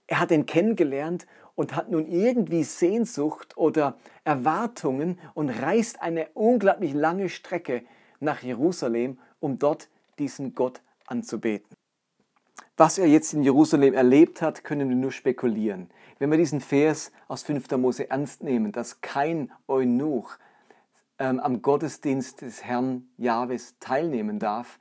er 0.07 0.21
hat 0.21 0.31
ihn 0.31 0.47
kennengelernt 0.47 1.26
und 1.55 1.75
hat 1.75 1.90
nun 1.90 2.07
irgendwie 2.07 2.64
Sehnsucht 2.64 3.57
oder 3.57 3.97
Erwartungen 4.25 5.19
und 5.35 5.50
reist 5.50 6.00
eine 6.02 6.28
unglaublich 6.35 6.93
lange 6.93 7.28
Strecke 7.28 7.83
nach 8.21 8.43
Jerusalem, 8.43 9.19
um 9.40 9.59
dort 9.59 9.88
diesen 10.19 10.55
Gott 10.55 10.81
anzubeten. 11.07 11.76
Was 12.76 12.99
er 12.99 13.07
jetzt 13.07 13.33
in 13.33 13.43
Jerusalem 13.43 13.95
erlebt 13.95 14.43
hat, 14.43 14.62
können 14.62 14.88
wir 14.88 14.97
nur 14.97 15.12
spekulieren. 15.12 15.88
Wenn 16.19 16.31
wir 16.31 16.38
diesen 16.38 16.61
Vers 16.61 17.11
aus 17.26 17.43
5. 17.43 17.71
Mose 17.73 18.11
ernst 18.11 18.43
nehmen, 18.43 18.73
dass 18.73 19.00
kein 19.00 19.50
Eunuch 19.66 20.37
ähm, 21.19 21.40
am 21.40 21.62
Gottesdienst 21.62 22.43
des 22.43 22.64
Herrn 22.64 23.09
Jahwes 23.16 23.76
teilnehmen 23.81 24.38
darf 24.38 24.78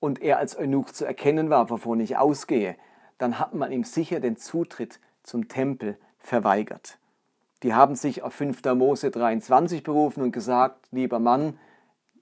und 0.00 0.20
er 0.20 0.38
als 0.38 0.58
Eunuch 0.58 0.90
zu 0.90 1.04
erkennen 1.04 1.50
war, 1.50 1.70
wovon 1.70 2.00
ich 2.00 2.16
ausgehe, 2.16 2.76
dann 3.18 3.38
hat 3.38 3.54
man 3.54 3.70
ihm 3.70 3.84
sicher 3.84 4.18
den 4.18 4.36
Zutritt 4.36 4.98
zum 5.22 5.48
Tempel 5.48 5.98
verweigert. 6.18 6.98
Die 7.62 7.74
haben 7.74 7.94
sich 7.94 8.22
auf 8.22 8.32
5. 8.32 8.64
Mose 8.74 9.10
23 9.10 9.82
berufen 9.82 10.22
und 10.22 10.32
gesagt, 10.32 10.88
lieber 10.90 11.18
Mann, 11.18 11.58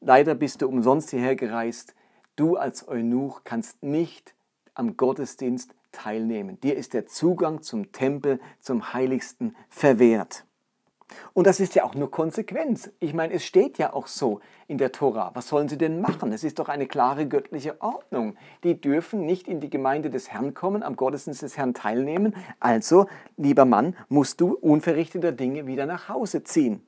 leider 0.00 0.35
bist 0.35 0.62
du 0.62 0.68
umsonst 0.68 1.11
hierher 1.11 1.37
gereist, 1.37 1.94
du 2.35 2.56
als 2.56 2.88
Eunuch 2.88 3.44
kannst 3.44 3.82
nicht 3.82 4.35
am 4.75 4.97
Gottesdienst 4.97 5.75
teilnehmen. 5.92 6.61
Dir 6.61 6.76
ist 6.76 6.92
der 6.92 7.06
Zugang 7.06 7.62
zum 7.62 7.92
Tempel, 7.92 8.40
zum 8.61 8.92
Heiligsten 8.92 9.56
verwehrt. 9.68 10.44
Und 11.32 11.46
das 11.46 11.60
ist 11.60 11.74
ja 11.74 11.84
auch 11.84 11.94
nur 11.94 12.10
Konsequenz. 12.10 12.90
Ich 13.00 13.14
meine, 13.14 13.32
es 13.32 13.44
steht 13.44 13.78
ja 13.78 13.92
auch 13.92 14.06
so 14.06 14.40
in 14.66 14.78
der 14.78 14.92
Tora. 14.92 15.30
Was 15.34 15.48
sollen 15.48 15.68
sie 15.68 15.78
denn 15.78 16.00
machen? 16.00 16.32
Es 16.32 16.44
ist 16.44 16.58
doch 16.58 16.68
eine 16.68 16.86
klare 16.86 17.26
göttliche 17.26 17.80
Ordnung. 17.80 18.36
Die 18.64 18.80
dürfen 18.80 19.24
nicht 19.24 19.48
in 19.48 19.60
die 19.60 19.70
Gemeinde 19.70 20.10
des 20.10 20.30
Herrn 20.30 20.54
kommen, 20.54 20.82
am 20.82 20.96
Gottesdienst 20.96 21.42
des 21.42 21.56
Herrn 21.56 21.74
teilnehmen. 21.74 22.34
Also, 22.60 23.06
lieber 23.36 23.64
Mann, 23.64 23.96
musst 24.08 24.40
du 24.40 24.52
unverrichteter 24.54 25.32
Dinge 25.32 25.66
wieder 25.66 25.86
nach 25.86 26.08
Hause 26.08 26.44
ziehen. 26.44 26.82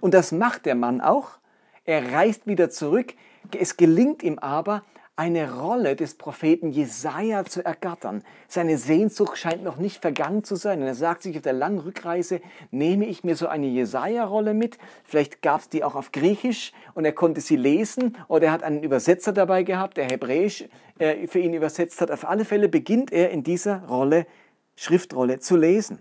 Und 0.00 0.14
das 0.14 0.32
macht 0.32 0.66
der 0.66 0.74
Mann 0.74 1.00
auch. 1.00 1.38
Er 1.84 2.12
reist 2.12 2.46
wieder 2.46 2.70
zurück. 2.70 3.14
Es 3.56 3.76
gelingt 3.76 4.22
ihm 4.22 4.38
aber, 4.38 4.84
eine 5.20 5.52
Rolle 5.52 5.96
des 5.96 6.14
Propheten 6.14 6.70
Jesaja 6.70 7.44
zu 7.44 7.62
ergattern. 7.62 8.24
Seine 8.48 8.78
Sehnsucht 8.78 9.36
scheint 9.36 9.62
noch 9.62 9.76
nicht 9.76 10.00
vergangen 10.00 10.44
zu 10.44 10.56
sein. 10.56 10.80
Und 10.80 10.86
er 10.86 10.94
sagt 10.94 11.20
sich 11.22 11.36
auf 11.36 11.42
der 11.42 11.52
langen 11.52 11.78
Rückreise, 11.80 12.40
nehme 12.70 13.04
ich 13.04 13.22
mir 13.22 13.36
so 13.36 13.46
eine 13.46 13.66
Jesaja-Rolle 13.66 14.54
mit. 14.54 14.78
Vielleicht 15.04 15.42
gab 15.42 15.60
es 15.60 15.68
die 15.68 15.84
auch 15.84 15.94
auf 15.94 16.10
Griechisch 16.10 16.72
und 16.94 17.04
er 17.04 17.12
konnte 17.12 17.42
sie 17.42 17.56
lesen. 17.56 18.16
Oder 18.28 18.46
er 18.46 18.52
hat 18.52 18.62
einen 18.62 18.82
Übersetzer 18.82 19.32
dabei 19.32 19.62
gehabt, 19.62 19.98
der 19.98 20.06
Hebräisch 20.06 20.64
äh, 20.98 21.26
für 21.26 21.40
ihn 21.40 21.52
übersetzt 21.52 22.00
hat. 22.00 22.10
Auf 22.10 22.26
alle 22.26 22.46
Fälle 22.46 22.70
beginnt 22.70 23.12
er 23.12 23.28
in 23.28 23.42
dieser 23.42 23.84
Rolle, 23.88 24.26
Schriftrolle, 24.74 25.38
zu 25.38 25.58
lesen. 25.58 25.98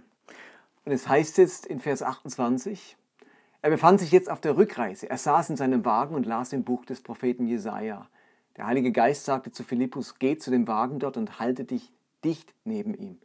Und 0.86 0.94
es 0.94 1.10
heißt 1.10 1.40
jetzt 1.40 1.66
in 1.66 1.82
Vers 1.82 2.04
28, 2.04 2.96
er 3.62 3.70
befand 3.70 4.00
sich 4.00 4.14
jetzt 4.14 4.32
auf 4.32 4.40
der 4.40 4.56
Rückreise. 4.56 5.10
Er 5.10 5.18
saß 5.18 5.50
in 5.50 5.58
seinem 5.58 5.84
Wagen 5.84 6.16
und 6.16 6.26
las 6.26 6.54
im 6.54 6.64
Buch 6.64 6.86
des 6.86 7.02
Propheten 7.02 7.48
Jesaja. 7.48 8.08
Der 8.60 8.68
Heilige 8.68 8.92
Geist 8.92 9.24
sagte 9.24 9.54
zu 9.54 9.64
Philippus, 9.64 10.20
geh 10.20 10.38
zu 10.38 10.52
dem 10.52 10.68
Wagen 10.68 11.00
dort 11.00 11.16
und 11.16 11.40
halte 11.40 11.64
dich 11.64 11.94
dicht 12.26 12.54
neben 12.66 12.94
ihm. 12.94 13.18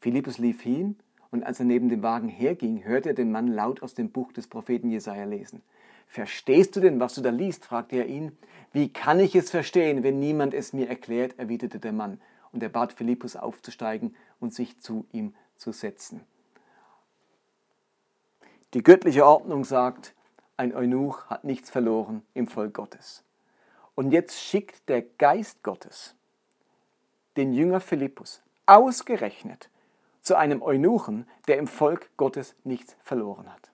Philippus 0.00 0.38
lief 0.38 0.62
hin 0.62 0.96
und 1.30 1.44
als 1.44 1.60
er 1.60 1.64
neben 1.64 1.88
dem 1.88 2.02
Wagen 2.02 2.28
herging, 2.28 2.82
hörte 2.84 3.10
er 3.10 3.14
den 3.14 3.30
Mann 3.30 3.46
laut 3.46 3.84
aus 3.84 3.94
dem 3.94 4.10
Buch 4.10 4.32
des 4.32 4.48
Propheten 4.48 4.90
Jesaja 4.90 5.26
lesen. 5.26 5.62
Verstehst 6.08 6.74
du 6.74 6.80
denn, 6.80 6.98
was 6.98 7.14
du 7.14 7.20
da 7.20 7.30
liest? 7.30 7.64
fragte 7.64 7.94
er 7.94 8.06
ihn. 8.06 8.36
Wie 8.72 8.92
kann 8.92 9.20
ich 9.20 9.36
es 9.36 9.48
verstehen, 9.48 10.02
wenn 10.02 10.18
niemand 10.18 10.54
es 10.54 10.72
mir 10.72 10.88
erklärt? 10.88 11.38
erwiderte 11.38 11.78
der 11.78 11.92
Mann. 11.92 12.20
Und 12.50 12.60
er 12.60 12.68
bat 12.68 12.92
Philippus 12.94 13.36
aufzusteigen 13.36 14.16
und 14.40 14.52
sich 14.52 14.80
zu 14.80 15.06
ihm 15.12 15.36
zu 15.54 15.70
setzen. 15.70 16.20
Die 18.74 18.82
göttliche 18.82 19.24
Ordnung 19.24 19.64
sagt, 19.64 20.16
ein 20.56 20.74
Eunuch 20.74 21.26
hat 21.26 21.44
nichts 21.44 21.70
verloren 21.70 22.22
im 22.34 22.48
Volk 22.48 22.74
Gottes. 22.74 23.22
Und 23.94 24.10
jetzt 24.10 24.38
schickt 24.40 24.88
der 24.88 25.02
Geist 25.02 25.62
Gottes 25.62 26.14
den 27.36 27.52
Jünger 27.52 27.80
Philippus 27.80 28.42
ausgerechnet 28.66 29.70
zu 30.22 30.36
einem 30.36 30.62
Eunuchen, 30.62 31.26
der 31.48 31.58
im 31.58 31.66
Volk 31.66 32.10
Gottes 32.16 32.56
nichts 32.64 32.96
verloren 33.02 33.52
hat. 33.52 33.70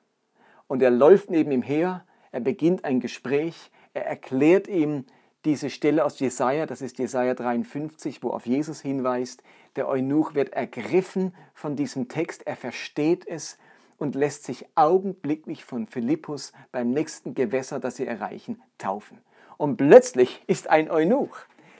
Und 0.66 0.82
er 0.82 0.90
läuft 0.90 1.30
neben 1.30 1.52
ihm 1.52 1.62
her, 1.62 2.04
er 2.32 2.40
beginnt 2.40 2.84
ein 2.84 3.00
Gespräch, 3.00 3.70
er 3.94 4.06
erklärt 4.06 4.68
ihm 4.68 5.04
diese 5.44 5.70
Stelle 5.70 6.04
aus 6.04 6.18
Jesaja, 6.20 6.66
das 6.66 6.82
ist 6.82 6.98
Jesaja 6.98 7.34
53, 7.34 8.22
wo 8.22 8.30
auf 8.30 8.46
Jesus 8.46 8.80
hinweist. 8.80 9.42
Der 9.76 9.88
Eunuch 9.88 10.34
wird 10.34 10.52
ergriffen 10.52 11.34
von 11.54 11.76
diesem 11.76 12.08
Text, 12.08 12.46
er 12.46 12.56
versteht 12.56 13.26
es 13.26 13.58
und 13.96 14.14
lässt 14.14 14.44
sich 14.44 14.66
augenblicklich 14.74 15.64
von 15.64 15.86
Philippus 15.86 16.52
beim 16.72 16.90
nächsten 16.90 17.34
Gewässer, 17.34 17.80
das 17.80 17.96
sie 17.96 18.06
erreichen, 18.06 18.62
taufen. 18.78 19.18
Und 19.60 19.76
plötzlich 19.76 20.42
ist 20.46 20.70
ein 20.70 20.90
Eunuch, 20.90 21.36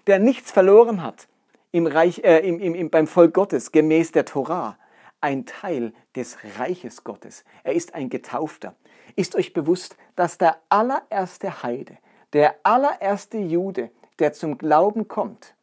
der 0.07 0.19
nichts 0.19 0.51
verloren 0.51 1.03
hat 1.03 1.29
im 1.73 1.87
Reich, 1.87 2.23
äh, 2.23 2.47
im, 2.47 2.61
im, 2.61 2.91
beim 2.91 3.07
Volk 3.07 3.33
Gottes, 3.33 3.73
gemäß 3.73 4.13
der 4.13 4.27
Torah, 4.27 4.77
ein 5.23 5.47
Teil 5.47 5.95
des 6.15 6.37
Reiches 6.59 7.05
Gottes. 7.05 7.43
Er 7.65 7.73
ist 7.73 7.95
ein 7.95 8.11
Getaufter. 8.11 8.75
Ist 9.17 9.35
euch 9.35 9.55
bewusst, 9.55 9.97
dass 10.15 10.37
der 10.37 10.59
allererste 10.69 11.63
Heide, 11.63 11.97
der 12.35 12.57
allererste 12.65 13.39
Jude, 13.39 13.91
der 14.19 14.35
zum 14.35 14.59
Glauben 14.59 15.09
kommt, 15.09 15.55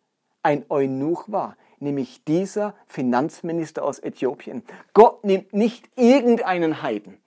ein 0.41 0.65
Eunuch 0.69 1.31
war, 1.31 1.55
nämlich 1.79 2.23
dieser 2.23 2.73
Finanzminister 2.87 3.83
aus 3.83 3.99
Äthiopien. 3.99 4.63
Gott 4.95 5.23
nimmt 5.23 5.53
nicht 5.53 5.87
irgendeinen 5.95 6.81
Heiden, 6.81 7.19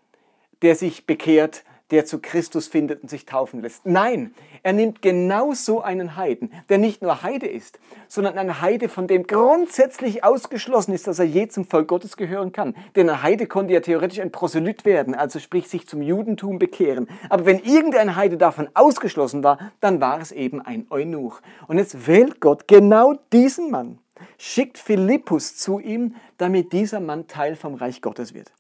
der 0.63 0.75
sich 0.75 1.07
bekehrt, 1.07 1.63
der 1.91 2.05
zu 2.05 2.21
Christus 2.21 2.69
findet 2.69 3.03
und 3.03 3.09
sich 3.09 3.27
taufen 3.27 3.61
lässt. 3.63 3.87
Nein, 3.87 4.35
er 4.63 4.73
nimmt 4.73 5.03
genau 5.03 5.53
so 5.53 5.81
einen 5.81 6.17
Heiden, 6.17 6.53
der 6.69 6.79
nicht 6.79 7.03
nur 7.03 7.23
Heide 7.23 7.47
ist, 7.47 7.79
sondern 8.09 8.39
ein 8.39 8.61
Heide, 8.61 8.89
von 8.89 9.07
dem 9.07 9.27
grundsätzlich 9.27 10.25
ausgeschlossen 10.25 10.93
ist, 10.93 11.07
dass 11.07 11.19
er 11.19 11.25
je 11.25 11.49
zum 11.49 11.65
Volk 11.65 11.89
Gottes 11.89 12.17
gehören 12.17 12.53
kann. 12.53 12.75
Denn 12.97 13.09
ein 13.09 13.23
Heide 13.23 13.47
konnte 13.47 13.73
ja 13.73 13.81
theoretisch 13.81 14.21
ein 14.21 14.33
Proselyt 14.33 14.85
werden, 14.85 15.15
also 15.15 15.39
sprich 15.39 15.69
sich 15.69 15.87
zum 15.87 16.03
Judentum 16.03 16.59
bekehren. 16.59 17.09
Aber 17.29 17.47
wenn 17.47 17.59
irgendein 17.61 18.17
Heide 18.17 18.37
davon 18.37 18.69
ausgeschlossen 18.75 19.43
war, 19.43 19.59
dann 19.81 20.01
war 20.01 20.21
es 20.21 20.33
eben 20.33 20.61
ein 20.61 20.87
Eunuch. 20.91 21.41
Und 21.67 21.79
jetzt 21.79 22.07
wählt 22.07 22.41
Gott 22.41 22.69
genau 22.69 23.15
diesen 23.33 23.71
Mann, 23.71 23.99
schickt 24.39 24.79
Philippus 24.79 25.57
zu 25.57 25.79
ihm, 25.79 26.15
damit 26.39 26.73
dieser 26.73 27.01
Mann 27.01 27.27
Teil 27.27 27.57
vom 27.57 27.75
Reich 27.75 28.03
Gottes 28.03 28.35
wird. 28.35 28.53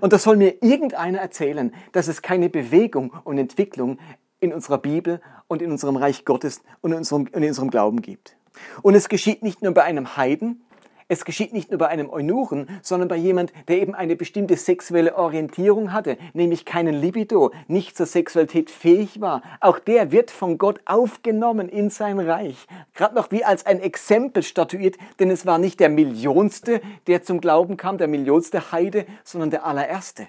Und 0.00 0.12
das 0.12 0.22
soll 0.22 0.36
mir 0.36 0.62
irgendeiner 0.62 1.18
erzählen, 1.18 1.74
dass 1.92 2.08
es 2.08 2.22
keine 2.22 2.48
Bewegung 2.48 3.12
und 3.24 3.38
Entwicklung 3.38 3.98
in 4.40 4.52
unserer 4.52 4.78
Bibel 4.78 5.20
und 5.46 5.62
in 5.62 5.70
unserem 5.70 5.96
Reich 5.96 6.24
Gottes 6.24 6.62
und 6.80 6.92
in 6.92 6.98
unserem, 6.98 7.26
in 7.32 7.44
unserem 7.44 7.70
Glauben 7.70 8.02
gibt. 8.02 8.36
Und 8.82 8.94
es 8.94 9.08
geschieht 9.08 9.42
nicht 9.42 9.62
nur 9.62 9.72
bei 9.72 9.84
einem 9.84 10.16
Heiden, 10.16 10.62
es 11.08 11.24
geschieht 11.24 11.54
nicht 11.54 11.70
nur 11.70 11.78
bei 11.78 11.88
einem 11.88 12.10
Eunuchen, 12.10 12.68
sondern 12.82 13.08
bei 13.08 13.16
jemand, 13.16 13.52
der 13.66 13.80
eben 13.80 13.94
eine 13.94 14.14
bestimmte 14.14 14.56
sexuelle 14.56 15.16
Orientierung 15.16 15.92
hatte, 15.92 16.18
nämlich 16.34 16.66
keinen 16.66 16.94
Libido, 16.94 17.52
nicht 17.66 17.96
zur 17.96 18.06
Sexualität 18.06 18.70
fähig 18.70 19.20
war. 19.20 19.42
Auch 19.60 19.78
der 19.78 20.12
wird 20.12 20.30
von 20.30 20.58
Gott 20.58 20.80
aufgenommen 20.84 21.68
in 21.68 21.88
sein 21.88 22.20
Reich. 22.20 22.66
Gerade 22.94 23.14
noch 23.14 23.30
wie 23.30 23.44
als 23.44 23.64
ein 23.64 23.80
Exempel 23.80 24.42
statuiert, 24.42 24.96
denn 25.18 25.30
es 25.30 25.46
war 25.46 25.58
nicht 25.58 25.80
der 25.80 25.88
Millionste, 25.88 26.82
der 27.06 27.22
zum 27.22 27.40
Glauben 27.40 27.78
kam, 27.78 27.96
der 27.96 28.08
Millionste 28.08 28.70
Heide, 28.70 29.06
sondern 29.24 29.50
der 29.50 29.64
allererste. 29.64 30.28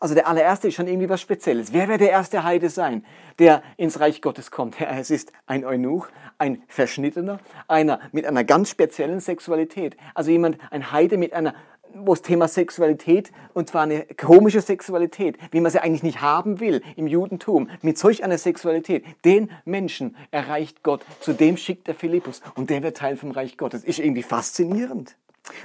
Also 0.00 0.14
der 0.14 0.26
allererste 0.26 0.68
ist 0.68 0.74
schon 0.74 0.88
irgendwie 0.88 1.10
was 1.10 1.20
Spezielles. 1.20 1.74
Wer 1.74 1.86
wird 1.88 2.00
der 2.00 2.10
erste 2.10 2.42
Heide 2.42 2.70
sein, 2.70 3.04
der 3.38 3.62
ins 3.76 4.00
Reich 4.00 4.22
Gottes 4.22 4.50
kommt? 4.50 4.80
Ja, 4.80 4.88
es 4.98 5.10
ist 5.10 5.30
ein 5.46 5.64
Eunuch, 5.64 6.08
ein 6.38 6.62
Verschnittener, 6.68 7.38
einer 7.68 8.00
mit 8.10 8.24
einer 8.24 8.42
ganz 8.42 8.70
speziellen 8.70 9.20
Sexualität. 9.20 9.98
Also 10.14 10.30
jemand, 10.30 10.56
ein 10.70 10.90
Heide 10.90 11.18
mit 11.18 11.34
einer 11.34 11.54
wo 11.92 12.14
das 12.14 12.22
Thema 12.22 12.46
Sexualität, 12.46 13.32
und 13.52 13.68
zwar 13.68 13.82
eine 13.82 14.06
komische 14.16 14.60
Sexualität, 14.60 15.36
wie 15.50 15.60
man 15.60 15.72
sie 15.72 15.80
eigentlich 15.80 16.04
nicht 16.04 16.20
haben 16.20 16.60
will 16.60 16.82
im 16.94 17.08
Judentum, 17.08 17.68
mit 17.82 17.98
solch 17.98 18.22
einer 18.22 18.38
Sexualität, 18.38 19.04
den 19.24 19.50
Menschen 19.64 20.16
erreicht 20.30 20.84
Gott, 20.84 21.04
zu 21.18 21.32
dem 21.32 21.56
schickt 21.56 21.88
der 21.88 21.96
Philippus 21.96 22.42
und 22.54 22.70
der 22.70 22.84
wird 22.84 22.96
Teil 22.96 23.16
vom 23.16 23.32
Reich 23.32 23.56
Gottes. 23.56 23.82
Ist 23.82 23.98
irgendwie 23.98 24.22
faszinierend. 24.22 25.16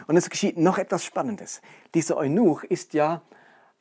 Und 0.08 0.18
es 0.18 0.30
geschieht 0.30 0.58
noch 0.58 0.80
etwas 0.80 1.06
Spannendes. 1.06 1.62
Dieser 1.94 2.18
Eunuch 2.18 2.64
ist 2.64 2.94
ja 2.94 3.22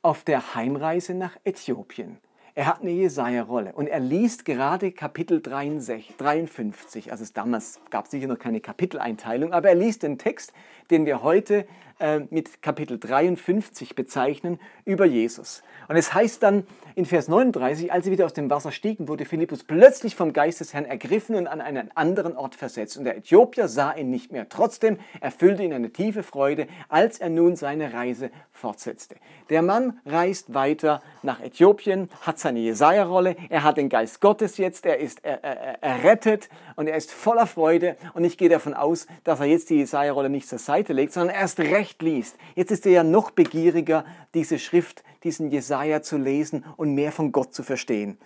auf 0.04 0.22
der 0.22 0.54
Heimreise 0.54 1.14
nach 1.14 1.34
Äthiopien. 1.44 2.18
Er 2.54 2.66
hat 2.66 2.82
eine 2.82 2.90
Jesaja-Rolle 2.90 3.72
und 3.72 3.86
er 3.86 4.00
liest 4.00 4.44
gerade 4.44 4.92
Kapitel 4.92 5.40
53. 5.40 7.10
Also 7.10 7.24
damals 7.32 7.80
gab 7.88 8.04
es 8.04 8.10
sicher 8.10 8.26
noch 8.26 8.38
keine 8.38 8.60
Kapiteleinteilung, 8.60 9.54
aber 9.54 9.70
er 9.70 9.74
liest 9.74 10.02
den 10.02 10.18
Text, 10.18 10.52
den 10.90 11.06
wir 11.06 11.22
heute 11.22 11.66
äh, 11.98 12.20
mit 12.30 12.62
Kapitel 12.62 12.98
53 12.98 13.94
bezeichnen, 13.94 14.58
über 14.84 15.04
Jesus. 15.04 15.62
Und 15.88 15.96
es 15.96 16.14
heißt 16.14 16.42
dann 16.42 16.66
in 16.94 17.06
Vers 17.06 17.28
39, 17.28 17.92
als 17.92 18.04
sie 18.04 18.10
wieder 18.10 18.24
aus 18.24 18.32
dem 18.32 18.50
Wasser 18.50 18.72
stiegen, 18.72 19.08
wurde 19.08 19.24
Philippus 19.24 19.64
plötzlich 19.64 20.14
vom 20.14 20.32
Geist 20.32 20.60
des 20.60 20.72
Herrn 20.72 20.84
ergriffen 20.84 21.34
und 21.34 21.46
an 21.46 21.60
einen 21.60 21.90
anderen 21.96 22.36
Ort 22.36 22.54
versetzt. 22.54 22.96
Und 22.96 23.04
der 23.04 23.16
Äthiopier 23.16 23.68
sah 23.68 23.92
ihn 23.92 24.10
nicht 24.10 24.32
mehr. 24.32 24.48
Trotzdem 24.48 24.98
erfüllte 25.20 25.62
ihn 25.62 25.72
eine 25.72 25.90
tiefe 25.90 26.22
Freude, 26.22 26.66
als 26.88 27.18
er 27.18 27.30
nun 27.30 27.56
seine 27.56 27.92
Reise 27.92 28.30
fortsetzte. 28.52 29.16
Der 29.50 29.62
Mann 29.62 30.00
reist 30.06 30.54
weiter 30.54 31.02
nach 31.22 31.40
Äthiopien, 31.40 32.08
hat 32.22 32.38
seine 32.38 32.60
Jesaja-Rolle, 32.60 33.36
er 33.48 33.62
hat 33.62 33.76
den 33.76 33.88
Geist 33.88 34.20
Gottes 34.20 34.56
jetzt, 34.56 34.86
er 34.86 34.98
ist 34.98 35.24
errettet 35.24 36.48
und 36.76 36.86
er 36.86 36.96
ist 36.96 37.12
voller 37.12 37.46
Freude. 37.46 37.96
Und 38.14 38.24
ich 38.24 38.38
gehe 38.38 38.48
davon 38.48 38.74
aus, 38.74 39.06
dass 39.24 39.40
er 39.40 39.46
jetzt 39.46 39.70
die 39.70 39.76
Jesaja-Rolle 39.76 40.30
nicht 40.30 40.48
zur 40.48 40.58
Seite 40.58 40.92
legt, 40.92 41.12
sondern 41.12 41.36
erst 41.36 41.58
recht 41.58 41.83
liest. 42.02 42.36
Jetzt 42.54 42.70
ist 42.70 42.86
er 42.86 42.92
ja 42.92 43.04
noch 43.04 43.30
begieriger, 43.30 44.04
diese 44.34 44.58
Schrift, 44.58 45.04
diesen 45.22 45.50
Jesaja 45.50 46.02
zu 46.02 46.16
lesen 46.16 46.64
und 46.76 46.94
mehr 46.94 47.12
von 47.12 47.32
Gott 47.32 47.54
zu 47.54 47.62
verstehen. 47.62 48.18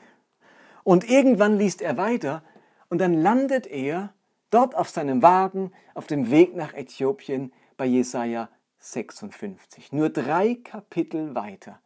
Und 0.85 1.09
irgendwann 1.09 1.59
liest 1.59 1.83
er 1.83 1.97
weiter 1.97 2.43
und 2.89 2.99
dann 2.99 3.15
landet 3.15 3.67
er 3.67 4.13
dort 4.51 4.75
auf 4.75 4.89
seinem 4.89 5.23
Wagen 5.23 5.73
auf 5.95 6.07
dem 6.07 6.31
Weg 6.31 6.57
nach 6.57 6.75
Äthiopien 6.75 7.53
bei 7.77 7.87
Jesaja 7.87 8.49
56. 8.79 9.93
Nur 9.93 10.11
drei 10.11 10.55
Kapitel 10.55 11.35
weiter, 11.35 11.81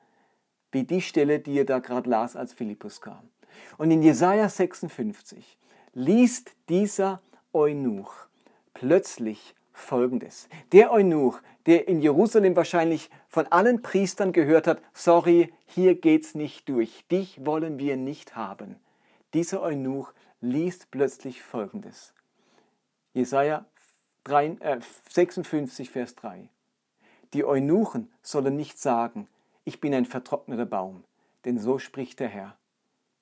wie 0.71 0.85
die 0.85 1.01
Stelle, 1.01 1.41
die 1.41 1.59
er 1.59 1.65
da 1.65 1.79
gerade 1.79 2.09
las, 2.09 2.37
als 2.37 2.53
Philippus 2.53 3.01
kam. 3.01 3.29
Und 3.79 3.91
in 3.91 4.03
Jesaja 4.03 4.49
56 4.49 5.59
liest 5.95 6.53
dieser 6.69 7.21
Eunuch 7.53 8.13
plötzlich 8.75 9.55
Folgendes. 9.83 10.49
Der 10.73 10.93
Eunuch, 10.93 11.41
der 11.67 11.89
in 11.89 12.01
Jerusalem 12.01 12.57
wahrscheinlich 12.57 13.11
von 13.29 13.47
allen 13.49 13.83
Priestern 13.83 14.33
gehört 14.33 14.67
hat, 14.67 14.81
sorry, 14.95 15.53
hier 15.67 15.95
geht's 15.95 16.35
nicht 16.35 16.69
durch, 16.69 17.05
dich 17.09 17.45
wollen 17.45 17.79
wir 17.79 17.97
nicht 17.97 18.37
haben. 18.37 18.77
Dieser 19.35 19.63
Eunuch 19.63 20.13
liest 20.41 20.91
plötzlich 20.91 21.43
Folgendes. 21.43 22.15
Jesaja 23.15 23.67
56, 24.27 25.89
äh, 25.89 25.91
Vers 25.91 26.15
3. 26.17 26.49
Die 27.35 27.45
Eunuchen 27.45 28.11
sollen 28.23 28.57
nicht 28.57 28.79
sagen, 28.79 29.27
ich 29.65 29.81
bin 29.81 29.95
ein 29.95 30.05
vertrockneter 30.05 30.67
Baum, 30.67 31.05
denn 31.45 31.59
so 31.59 31.79
spricht 31.79 32.21
der 32.21 32.29
Herr. 32.29 32.57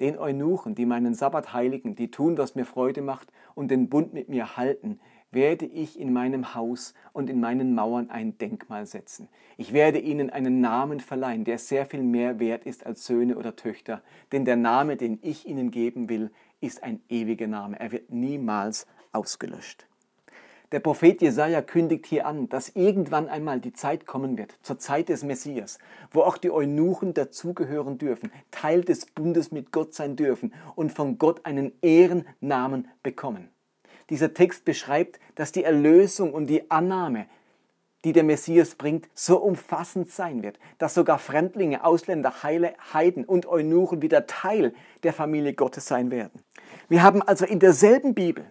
Den 0.00 0.18
Eunuchen, 0.18 0.74
die 0.74 0.86
meinen 0.86 1.14
Sabbat 1.14 1.52
heiligen, 1.52 1.94
die 1.94 2.10
tun, 2.10 2.38
was 2.38 2.54
mir 2.54 2.64
Freude 2.64 3.02
macht 3.02 3.30
und 3.54 3.68
den 3.70 3.88
Bund 3.88 4.14
mit 4.14 4.28
mir 4.28 4.56
halten, 4.56 4.98
werde 5.32 5.66
ich 5.66 5.98
in 5.98 6.12
meinem 6.12 6.54
Haus 6.54 6.94
und 7.12 7.30
in 7.30 7.40
meinen 7.40 7.74
Mauern 7.74 8.10
ein 8.10 8.38
Denkmal 8.38 8.86
setzen. 8.86 9.28
Ich 9.56 9.72
werde 9.72 9.98
ihnen 9.98 10.30
einen 10.30 10.60
Namen 10.60 11.00
verleihen, 11.00 11.44
der 11.44 11.58
sehr 11.58 11.86
viel 11.86 12.02
mehr 12.02 12.38
wert 12.40 12.64
ist 12.64 12.86
als 12.86 13.06
Söhne 13.06 13.36
oder 13.36 13.56
Töchter, 13.56 14.02
denn 14.32 14.44
der 14.44 14.56
Name, 14.56 14.96
den 14.96 15.18
ich 15.22 15.46
ihnen 15.46 15.70
geben 15.70 16.08
will, 16.08 16.30
ist 16.60 16.82
ein 16.82 17.00
ewiger 17.08 17.46
Name. 17.46 17.78
Er 17.78 17.92
wird 17.92 18.10
niemals 18.10 18.86
ausgelöscht. 19.12 19.86
Der 20.72 20.78
Prophet 20.78 21.20
Jesaja 21.20 21.62
kündigt 21.62 22.06
hier 22.06 22.26
an, 22.26 22.48
dass 22.48 22.68
irgendwann 22.76 23.28
einmal 23.28 23.60
die 23.60 23.72
Zeit 23.72 24.06
kommen 24.06 24.38
wird, 24.38 24.56
zur 24.62 24.78
Zeit 24.78 25.08
des 25.08 25.24
Messias, 25.24 25.80
wo 26.12 26.20
auch 26.20 26.38
die 26.38 26.52
Eunuchen 26.52 27.12
dazugehören 27.12 27.98
dürfen, 27.98 28.30
Teil 28.52 28.82
des 28.82 29.06
Bundes 29.06 29.50
mit 29.50 29.72
Gott 29.72 29.94
sein 29.94 30.14
dürfen 30.14 30.54
und 30.76 30.92
von 30.92 31.18
Gott 31.18 31.44
einen 31.44 31.72
Ehrennamen 31.82 32.86
bekommen. 33.02 33.48
Dieser 34.10 34.34
Text 34.34 34.64
beschreibt, 34.64 35.20
dass 35.36 35.52
die 35.52 35.64
Erlösung 35.64 36.34
und 36.34 36.48
die 36.48 36.70
Annahme, 36.70 37.26
die 38.04 38.12
der 38.12 38.24
Messias 38.24 38.74
bringt, 38.74 39.08
so 39.14 39.38
umfassend 39.38 40.10
sein 40.10 40.42
wird, 40.42 40.58
dass 40.78 40.94
sogar 40.94 41.18
Fremdlinge, 41.18 41.84
Ausländer, 41.84 42.42
Heile, 42.42 42.74
Heiden 42.92 43.24
und 43.24 43.46
Eunuchen 43.46 44.02
wieder 44.02 44.26
Teil 44.26 44.74
der 45.02 45.12
Familie 45.12 45.54
Gottes 45.54 45.86
sein 45.86 46.10
werden. 46.10 46.42
Wir 46.88 47.02
haben 47.02 47.22
also 47.22 47.44
in 47.44 47.60
derselben 47.60 48.14
Bibel 48.14 48.44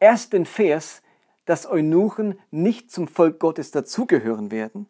erst 0.00 0.32
den 0.32 0.46
Vers, 0.46 1.02
dass 1.44 1.68
Eunuchen 1.68 2.38
nicht 2.50 2.90
zum 2.90 3.06
Volk 3.06 3.38
Gottes 3.38 3.70
dazugehören 3.70 4.50
werden. 4.50 4.88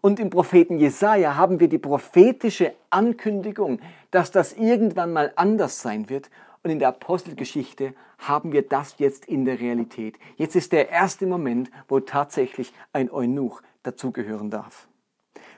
Und 0.00 0.20
im 0.20 0.30
Propheten 0.30 0.78
Jesaja 0.78 1.34
haben 1.34 1.58
wir 1.58 1.68
die 1.68 1.78
prophetische 1.78 2.74
Ankündigung, 2.90 3.80
dass 4.10 4.30
das 4.30 4.52
irgendwann 4.52 5.12
mal 5.12 5.32
anders 5.34 5.82
sein 5.82 6.08
wird 6.08 6.30
und 6.62 6.70
in 6.70 6.78
der 6.78 6.88
Apostelgeschichte 6.88 7.94
haben 8.18 8.52
wir 8.52 8.62
das 8.62 8.96
jetzt 8.98 9.26
in 9.26 9.44
der 9.44 9.60
Realität. 9.60 10.18
Jetzt 10.36 10.56
ist 10.56 10.72
der 10.72 10.90
erste 10.90 11.26
Moment, 11.26 11.70
wo 11.88 12.00
tatsächlich 12.00 12.72
ein 12.92 13.10
Eunuch 13.10 13.62
dazugehören 13.82 14.50
darf. 14.50 14.88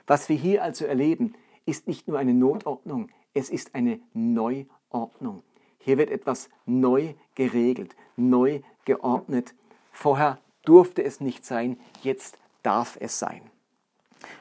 Was 0.07 0.29
wir 0.29 0.35
hier 0.35 0.63
also 0.63 0.85
erleben, 0.85 1.33
ist 1.65 1.87
nicht 1.87 2.07
nur 2.07 2.19
eine 2.19 2.33
Notordnung, 2.33 3.09
es 3.33 3.49
ist 3.49 3.75
eine 3.75 3.99
Neuordnung. 4.13 5.43
Hier 5.79 5.97
wird 5.97 6.11
etwas 6.11 6.49
neu 6.65 7.13
geregelt, 7.35 7.95
neu 8.15 8.61
geordnet. 8.85 9.55
Vorher 9.91 10.39
durfte 10.63 11.03
es 11.03 11.21
nicht 11.21 11.45
sein, 11.45 11.79
jetzt 12.03 12.37
darf 12.61 12.97
es 12.99 13.17
sein. 13.19 13.41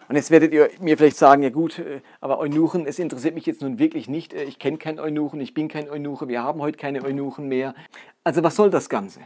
Und 0.08 0.16
jetzt 0.16 0.30
werdet 0.30 0.52
ihr 0.52 0.70
mir 0.80 0.96
vielleicht 0.96 1.16
sagen, 1.16 1.42
ja 1.42 1.50
gut, 1.50 1.78
äh, 1.78 2.00
aber 2.20 2.38
Eunuchen, 2.38 2.86
es 2.86 2.98
interessiert 2.98 3.34
mich 3.34 3.46
jetzt 3.46 3.62
nun 3.62 3.78
wirklich 3.78 4.08
nicht. 4.08 4.34
Äh, 4.34 4.44
ich 4.44 4.58
kenne 4.58 4.78
keinen 4.78 4.98
Eunuchen, 4.98 5.40
ich 5.40 5.54
bin 5.54 5.68
kein 5.68 5.88
Eunuche, 5.88 6.28
wir 6.28 6.42
haben 6.42 6.60
heute 6.60 6.78
keine 6.78 7.04
Eunuchen 7.04 7.48
mehr. 7.48 7.74
Also 8.24 8.42
was 8.42 8.56
soll 8.56 8.70
das 8.70 8.88
Ganze? 8.88 9.20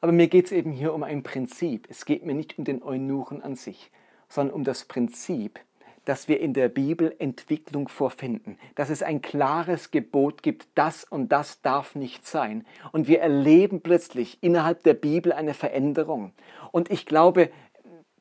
Aber 0.00 0.12
mir 0.12 0.28
geht 0.28 0.46
es 0.46 0.52
eben 0.52 0.70
hier 0.70 0.94
um 0.94 1.02
ein 1.02 1.22
Prinzip. 1.22 1.86
Es 1.90 2.04
geht 2.04 2.24
mir 2.24 2.34
nicht 2.34 2.58
um 2.58 2.64
den 2.64 2.82
Eunuchen 2.82 3.42
an 3.42 3.56
sich, 3.56 3.90
sondern 4.28 4.54
um 4.54 4.64
das 4.64 4.84
Prinzip, 4.84 5.58
dass 6.04 6.26
wir 6.26 6.40
in 6.40 6.54
der 6.54 6.68
Bibel 6.68 7.14
Entwicklung 7.18 7.88
vorfinden, 7.88 8.58
dass 8.76 8.88
es 8.88 9.02
ein 9.02 9.20
klares 9.20 9.90
Gebot 9.90 10.42
gibt, 10.42 10.66
das 10.74 11.04
und 11.04 11.30
das 11.30 11.60
darf 11.60 11.94
nicht 11.94 12.26
sein. 12.26 12.64
Und 12.92 13.08
wir 13.08 13.20
erleben 13.20 13.82
plötzlich 13.82 14.38
innerhalb 14.40 14.82
der 14.84 14.94
Bibel 14.94 15.32
eine 15.32 15.52
Veränderung. 15.52 16.32
Und 16.72 16.90
ich 16.90 17.04
glaube, 17.04 17.50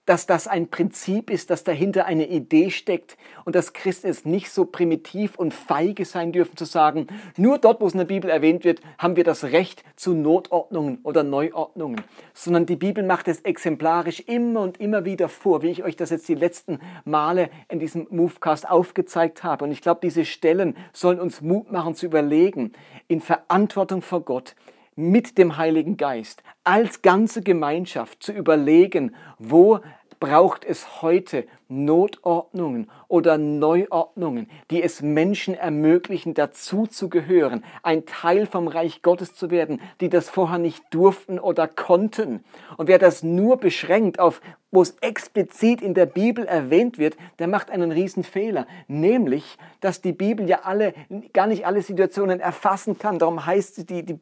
dass 0.08 0.26
das 0.26 0.48
ein 0.48 0.70
Prinzip 0.70 1.30
ist, 1.30 1.50
dass 1.50 1.66
dahinter 1.66 2.06
eine 2.06 2.28
Idee 2.28 2.72
steckt 2.72 3.18
und 3.44 3.56
dass 3.56 3.74
Christen 3.74 4.08
es 4.08 4.24
nicht 4.26 4.50
so 4.50 4.64
primitiv 4.64 5.36
und 5.36 5.54
feige 5.54 6.06
sein 6.06 6.32
dürfen 6.32 6.56
zu 6.56 6.64
sagen, 6.64 7.08
nur 7.36 7.58
dort, 7.58 7.82
wo 7.82 7.88
es 7.88 7.94
in 7.94 8.00
der 8.00 8.06
Bibel 8.06 8.30
erwähnt 8.30 8.64
wird, 8.64 8.80
haben 8.98 9.18
wir 9.18 9.26
das 9.26 9.44
Recht 9.44 9.84
zu 9.98 10.14
Notordnungen 10.14 11.00
oder 11.04 11.24
Neuordnungen, 11.24 12.02
sondern 12.34 12.66
die 12.66 12.78
Bibel 12.78 13.04
macht 13.04 13.28
es 13.28 13.42
exemplarisch 13.42 14.22
immer 14.22 14.62
und 14.62 14.80
immer 14.80 15.04
wieder 15.04 15.28
vor, 15.28 15.62
wie 15.62 15.72
ich 15.72 15.84
euch 15.84 15.98
das 15.98 16.10
jetzt 16.10 16.30
die 16.30 16.36
letzten 16.36 16.80
Male 17.04 17.50
in 17.68 17.80
diesem 17.80 18.08
Movecast 18.10 18.70
aufgezeigt 18.70 19.44
habe. 19.44 19.66
Und 19.66 19.72
ich 19.72 19.82
glaube, 19.82 20.00
diese 20.02 20.24
Stellen 20.24 20.78
sollen 20.94 21.20
uns 21.20 21.42
Mut 21.42 21.70
machen 21.70 21.96
zu 21.96 22.06
überlegen, 22.06 22.72
in 23.10 23.20
Verantwortung 23.20 24.02
vor 24.02 24.22
Gott, 24.22 24.56
mit 24.98 25.38
dem 25.38 25.56
Heiligen 25.56 25.96
Geist 25.96 26.44
als 26.66 27.02
ganze 27.02 27.42
Gemeinschaft 27.42 28.22
zu 28.22 28.34
überlegen, 28.34 29.16
wo 29.38 29.80
braucht 30.20 30.66
es 30.66 31.02
heute 31.02 31.46
Notordnungen 31.70 32.90
oder 33.08 33.38
Neuordnungen, 33.38 34.50
die 34.72 34.82
es 34.82 35.02
Menschen 35.02 35.54
ermöglichen, 35.54 36.34
dazu 36.34 36.88
zu 36.88 37.10
gehören, 37.10 37.64
ein 37.84 38.06
Teil 38.06 38.46
vom 38.46 38.68
Reich 38.68 39.02
Gottes 39.02 39.36
zu 39.36 39.52
werden, 39.52 39.82
die 40.02 40.10
das 40.10 40.30
vorher 40.30 40.58
nicht 40.58 40.84
durften 40.92 41.40
oder 41.40 41.68
konnten. 41.68 42.44
Und 42.78 42.88
wer 42.88 43.00
das 43.00 43.22
nur 43.22 43.58
beschränkt 43.58 44.20
auf, 44.20 44.42
wo 44.72 44.82
es 44.82 44.98
explizit 45.02 45.82
in 45.82 45.94
der 45.94 46.06
Bibel 46.06 46.46
erwähnt 46.46 46.98
wird, 46.98 47.16
der 47.40 47.48
macht 47.48 47.72
einen 47.72 47.92
riesen 47.92 48.24
Fehler, 48.24 48.68
nämlich, 48.88 49.58
dass 49.80 50.02
die 50.02 50.12
Bibel 50.12 50.48
ja 50.48 50.62
alle, 50.64 50.94
gar 51.34 51.48
nicht 51.48 51.66
alle 51.66 51.82
Situationen 51.82 52.40
erfassen 52.40 52.98
kann. 52.98 53.20
Darum 53.20 53.46
heißt 53.46 53.90
die, 53.90 54.04
die, 54.04 54.20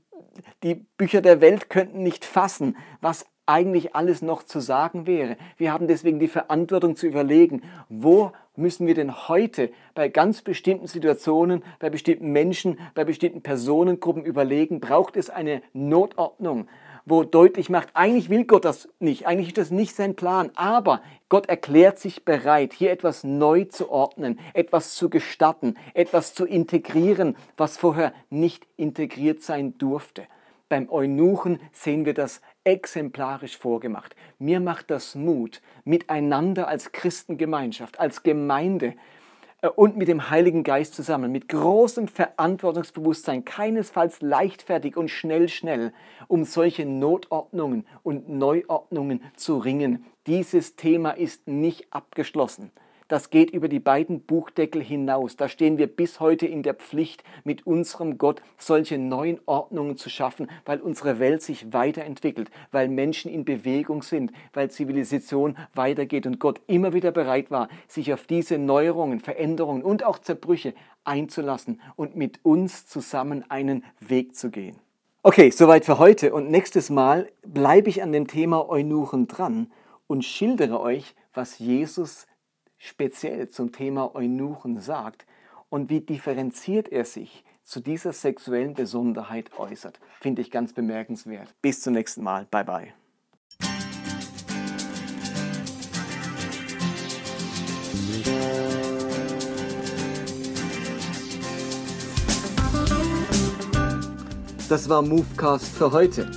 die 0.63 0.75
Bücher 0.97 1.21
der 1.21 1.41
Welt 1.41 1.69
könnten 1.69 2.03
nicht 2.03 2.25
fassen, 2.25 2.77
was 3.01 3.25
eigentlich 3.45 3.95
alles 3.95 4.21
noch 4.21 4.43
zu 4.43 4.59
sagen 4.59 5.05
wäre. 5.05 5.37
Wir 5.57 5.71
haben 5.71 5.87
deswegen 5.87 6.19
die 6.19 6.27
Verantwortung 6.27 6.95
zu 6.95 7.05
überlegen, 7.05 7.61
wo 7.89 8.31
müssen 8.55 8.87
wir 8.87 8.95
denn 8.95 9.27
heute 9.27 9.71
bei 9.93 10.07
ganz 10.07 10.41
bestimmten 10.41 10.87
Situationen, 10.87 11.63
bei 11.79 11.89
bestimmten 11.89 12.31
Menschen, 12.31 12.79
bei 12.95 13.03
bestimmten 13.03 13.41
Personengruppen 13.41 14.25
überlegen, 14.25 14.79
braucht 14.79 15.17
es 15.17 15.29
eine 15.29 15.61
Notordnung, 15.73 16.67
wo 17.05 17.23
deutlich 17.23 17.69
macht, 17.69 17.89
eigentlich 17.93 18.29
will 18.29 18.45
Gott 18.45 18.65
das 18.65 18.89
nicht, 18.99 19.27
eigentlich 19.27 19.49
ist 19.49 19.57
das 19.57 19.71
nicht 19.71 19.95
sein 19.95 20.15
Plan, 20.15 20.51
aber 20.55 21.01
Gott 21.29 21.47
erklärt 21.47 21.99
sich 21.99 22.25
bereit, 22.25 22.73
hier 22.73 22.91
etwas 22.91 23.23
neu 23.23 23.65
zu 23.65 23.91
ordnen, 23.91 24.39
etwas 24.53 24.95
zu 24.95 25.09
gestatten, 25.09 25.75
etwas 25.93 26.33
zu 26.33 26.45
integrieren, 26.45 27.35
was 27.57 27.77
vorher 27.77 28.13
nicht 28.29 28.65
integriert 28.75 29.41
sein 29.41 29.77
durfte. 29.77 30.23
Beim 30.67 30.89
Eunuchen 30.89 31.59
sehen 31.71 32.05
wir 32.05 32.15
das 32.15 32.41
exemplarisch 32.63 33.57
vorgemacht. 33.57 34.15
Mir 34.39 34.59
macht 34.59 34.89
das 34.89 35.13
Mut, 35.13 35.61
miteinander 35.83 36.67
als 36.67 36.91
Christengemeinschaft, 36.91 37.99
als 37.99 38.23
Gemeinde 38.23 38.95
und 39.71 39.97
mit 39.97 40.07
dem 40.07 40.29
Heiligen 40.29 40.63
Geist 40.63 40.95
zusammen, 40.95 41.31
mit 41.31 41.49
großem 41.49 42.07
Verantwortungsbewusstsein, 42.07 43.45
keinesfalls 43.45 44.21
leichtfertig 44.21 44.97
und 44.97 45.09
schnell, 45.09 45.49
schnell, 45.49 45.93
um 46.27 46.43
solche 46.43 46.85
Notordnungen 46.85 47.85
und 48.03 48.29
Neuordnungen 48.29 49.21
zu 49.35 49.57
ringen. 49.57 50.05
Dieses 50.27 50.75
Thema 50.75 51.11
ist 51.11 51.47
nicht 51.47 51.87
abgeschlossen 51.91 52.71
das 53.07 53.29
geht 53.29 53.51
über 53.51 53.67
die 53.67 53.79
beiden 53.79 54.21
Buchdeckel 54.21 54.81
hinaus. 54.81 55.35
Da 55.35 55.47
stehen 55.47 55.77
wir 55.77 55.87
bis 55.87 56.19
heute 56.19 56.47
in 56.47 56.63
der 56.63 56.73
Pflicht, 56.73 57.23
mit 57.43 57.67
unserem 57.67 58.17
Gott 58.17 58.41
solche 58.57 58.97
neuen 58.97 59.39
Ordnungen 59.45 59.97
zu 59.97 60.09
schaffen, 60.09 60.49
weil 60.65 60.81
unsere 60.81 61.19
Welt 61.19 61.41
sich 61.41 61.71
weiterentwickelt, 61.71 62.49
weil 62.71 62.87
Menschen 62.87 63.31
in 63.31 63.45
Bewegung 63.45 64.01
sind, 64.01 64.31
weil 64.53 64.71
Zivilisation 64.71 65.57
weitergeht 65.73 66.25
und 66.25 66.39
Gott 66.39 66.61
immer 66.67 66.93
wieder 66.93 67.11
bereit 67.11 67.51
war, 67.51 67.69
sich 67.87 68.11
auf 68.11 68.25
diese 68.25 68.57
Neuerungen, 68.57 69.19
Veränderungen 69.19 69.83
und 69.83 70.03
auch 70.03 70.17
Zerbrüche 70.19 70.73
einzulassen 71.03 71.81
und 71.95 72.15
mit 72.15 72.39
uns 72.43 72.87
zusammen 72.87 73.45
einen 73.49 73.83
Weg 73.99 74.35
zu 74.35 74.49
gehen. 74.49 74.77
Okay, 75.21 75.49
soweit 75.49 75.85
für 75.85 75.97
heute 75.97 76.33
und 76.33 76.51
nächstes 76.51 76.89
Mal 76.89 77.31
bleibe 77.43 77.89
ich 77.89 78.03
an 78.03 78.11
dem 78.11 78.27
Thema 78.27 78.69
Eunuchen 78.69 79.27
dran 79.27 79.71
und 80.07 80.23
schildere 80.23 80.79
euch, 80.79 81.15
was 81.33 81.59
Jesus 81.59 82.27
speziell 82.85 83.49
zum 83.49 83.71
Thema 83.71 84.15
Eunuchen 84.15 84.79
sagt 84.79 85.25
und 85.69 85.89
wie 85.89 86.01
differenziert 86.01 86.87
er 86.89 87.05
sich 87.05 87.43
zu 87.63 87.79
dieser 87.79 88.13
sexuellen 88.13 88.75
Besonderheit 88.75 89.57
äußert. 89.57 89.99
Finde 90.21 90.41
ich 90.41 90.51
ganz 90.51 90.73
bemerkenswert. 90.73 91.53
Bis 91.61 91.81
zum 91.81 91.93
nächsten 91.93 92.23
Mal. 92.23 92.45
Bye 92.51 92.63
bye. 92.63 92.93
Das 104.69 104.89
war 104.89 105.01
Movecast 105.01 105.75
für 105.75 105.91
heute. 105.91 106.29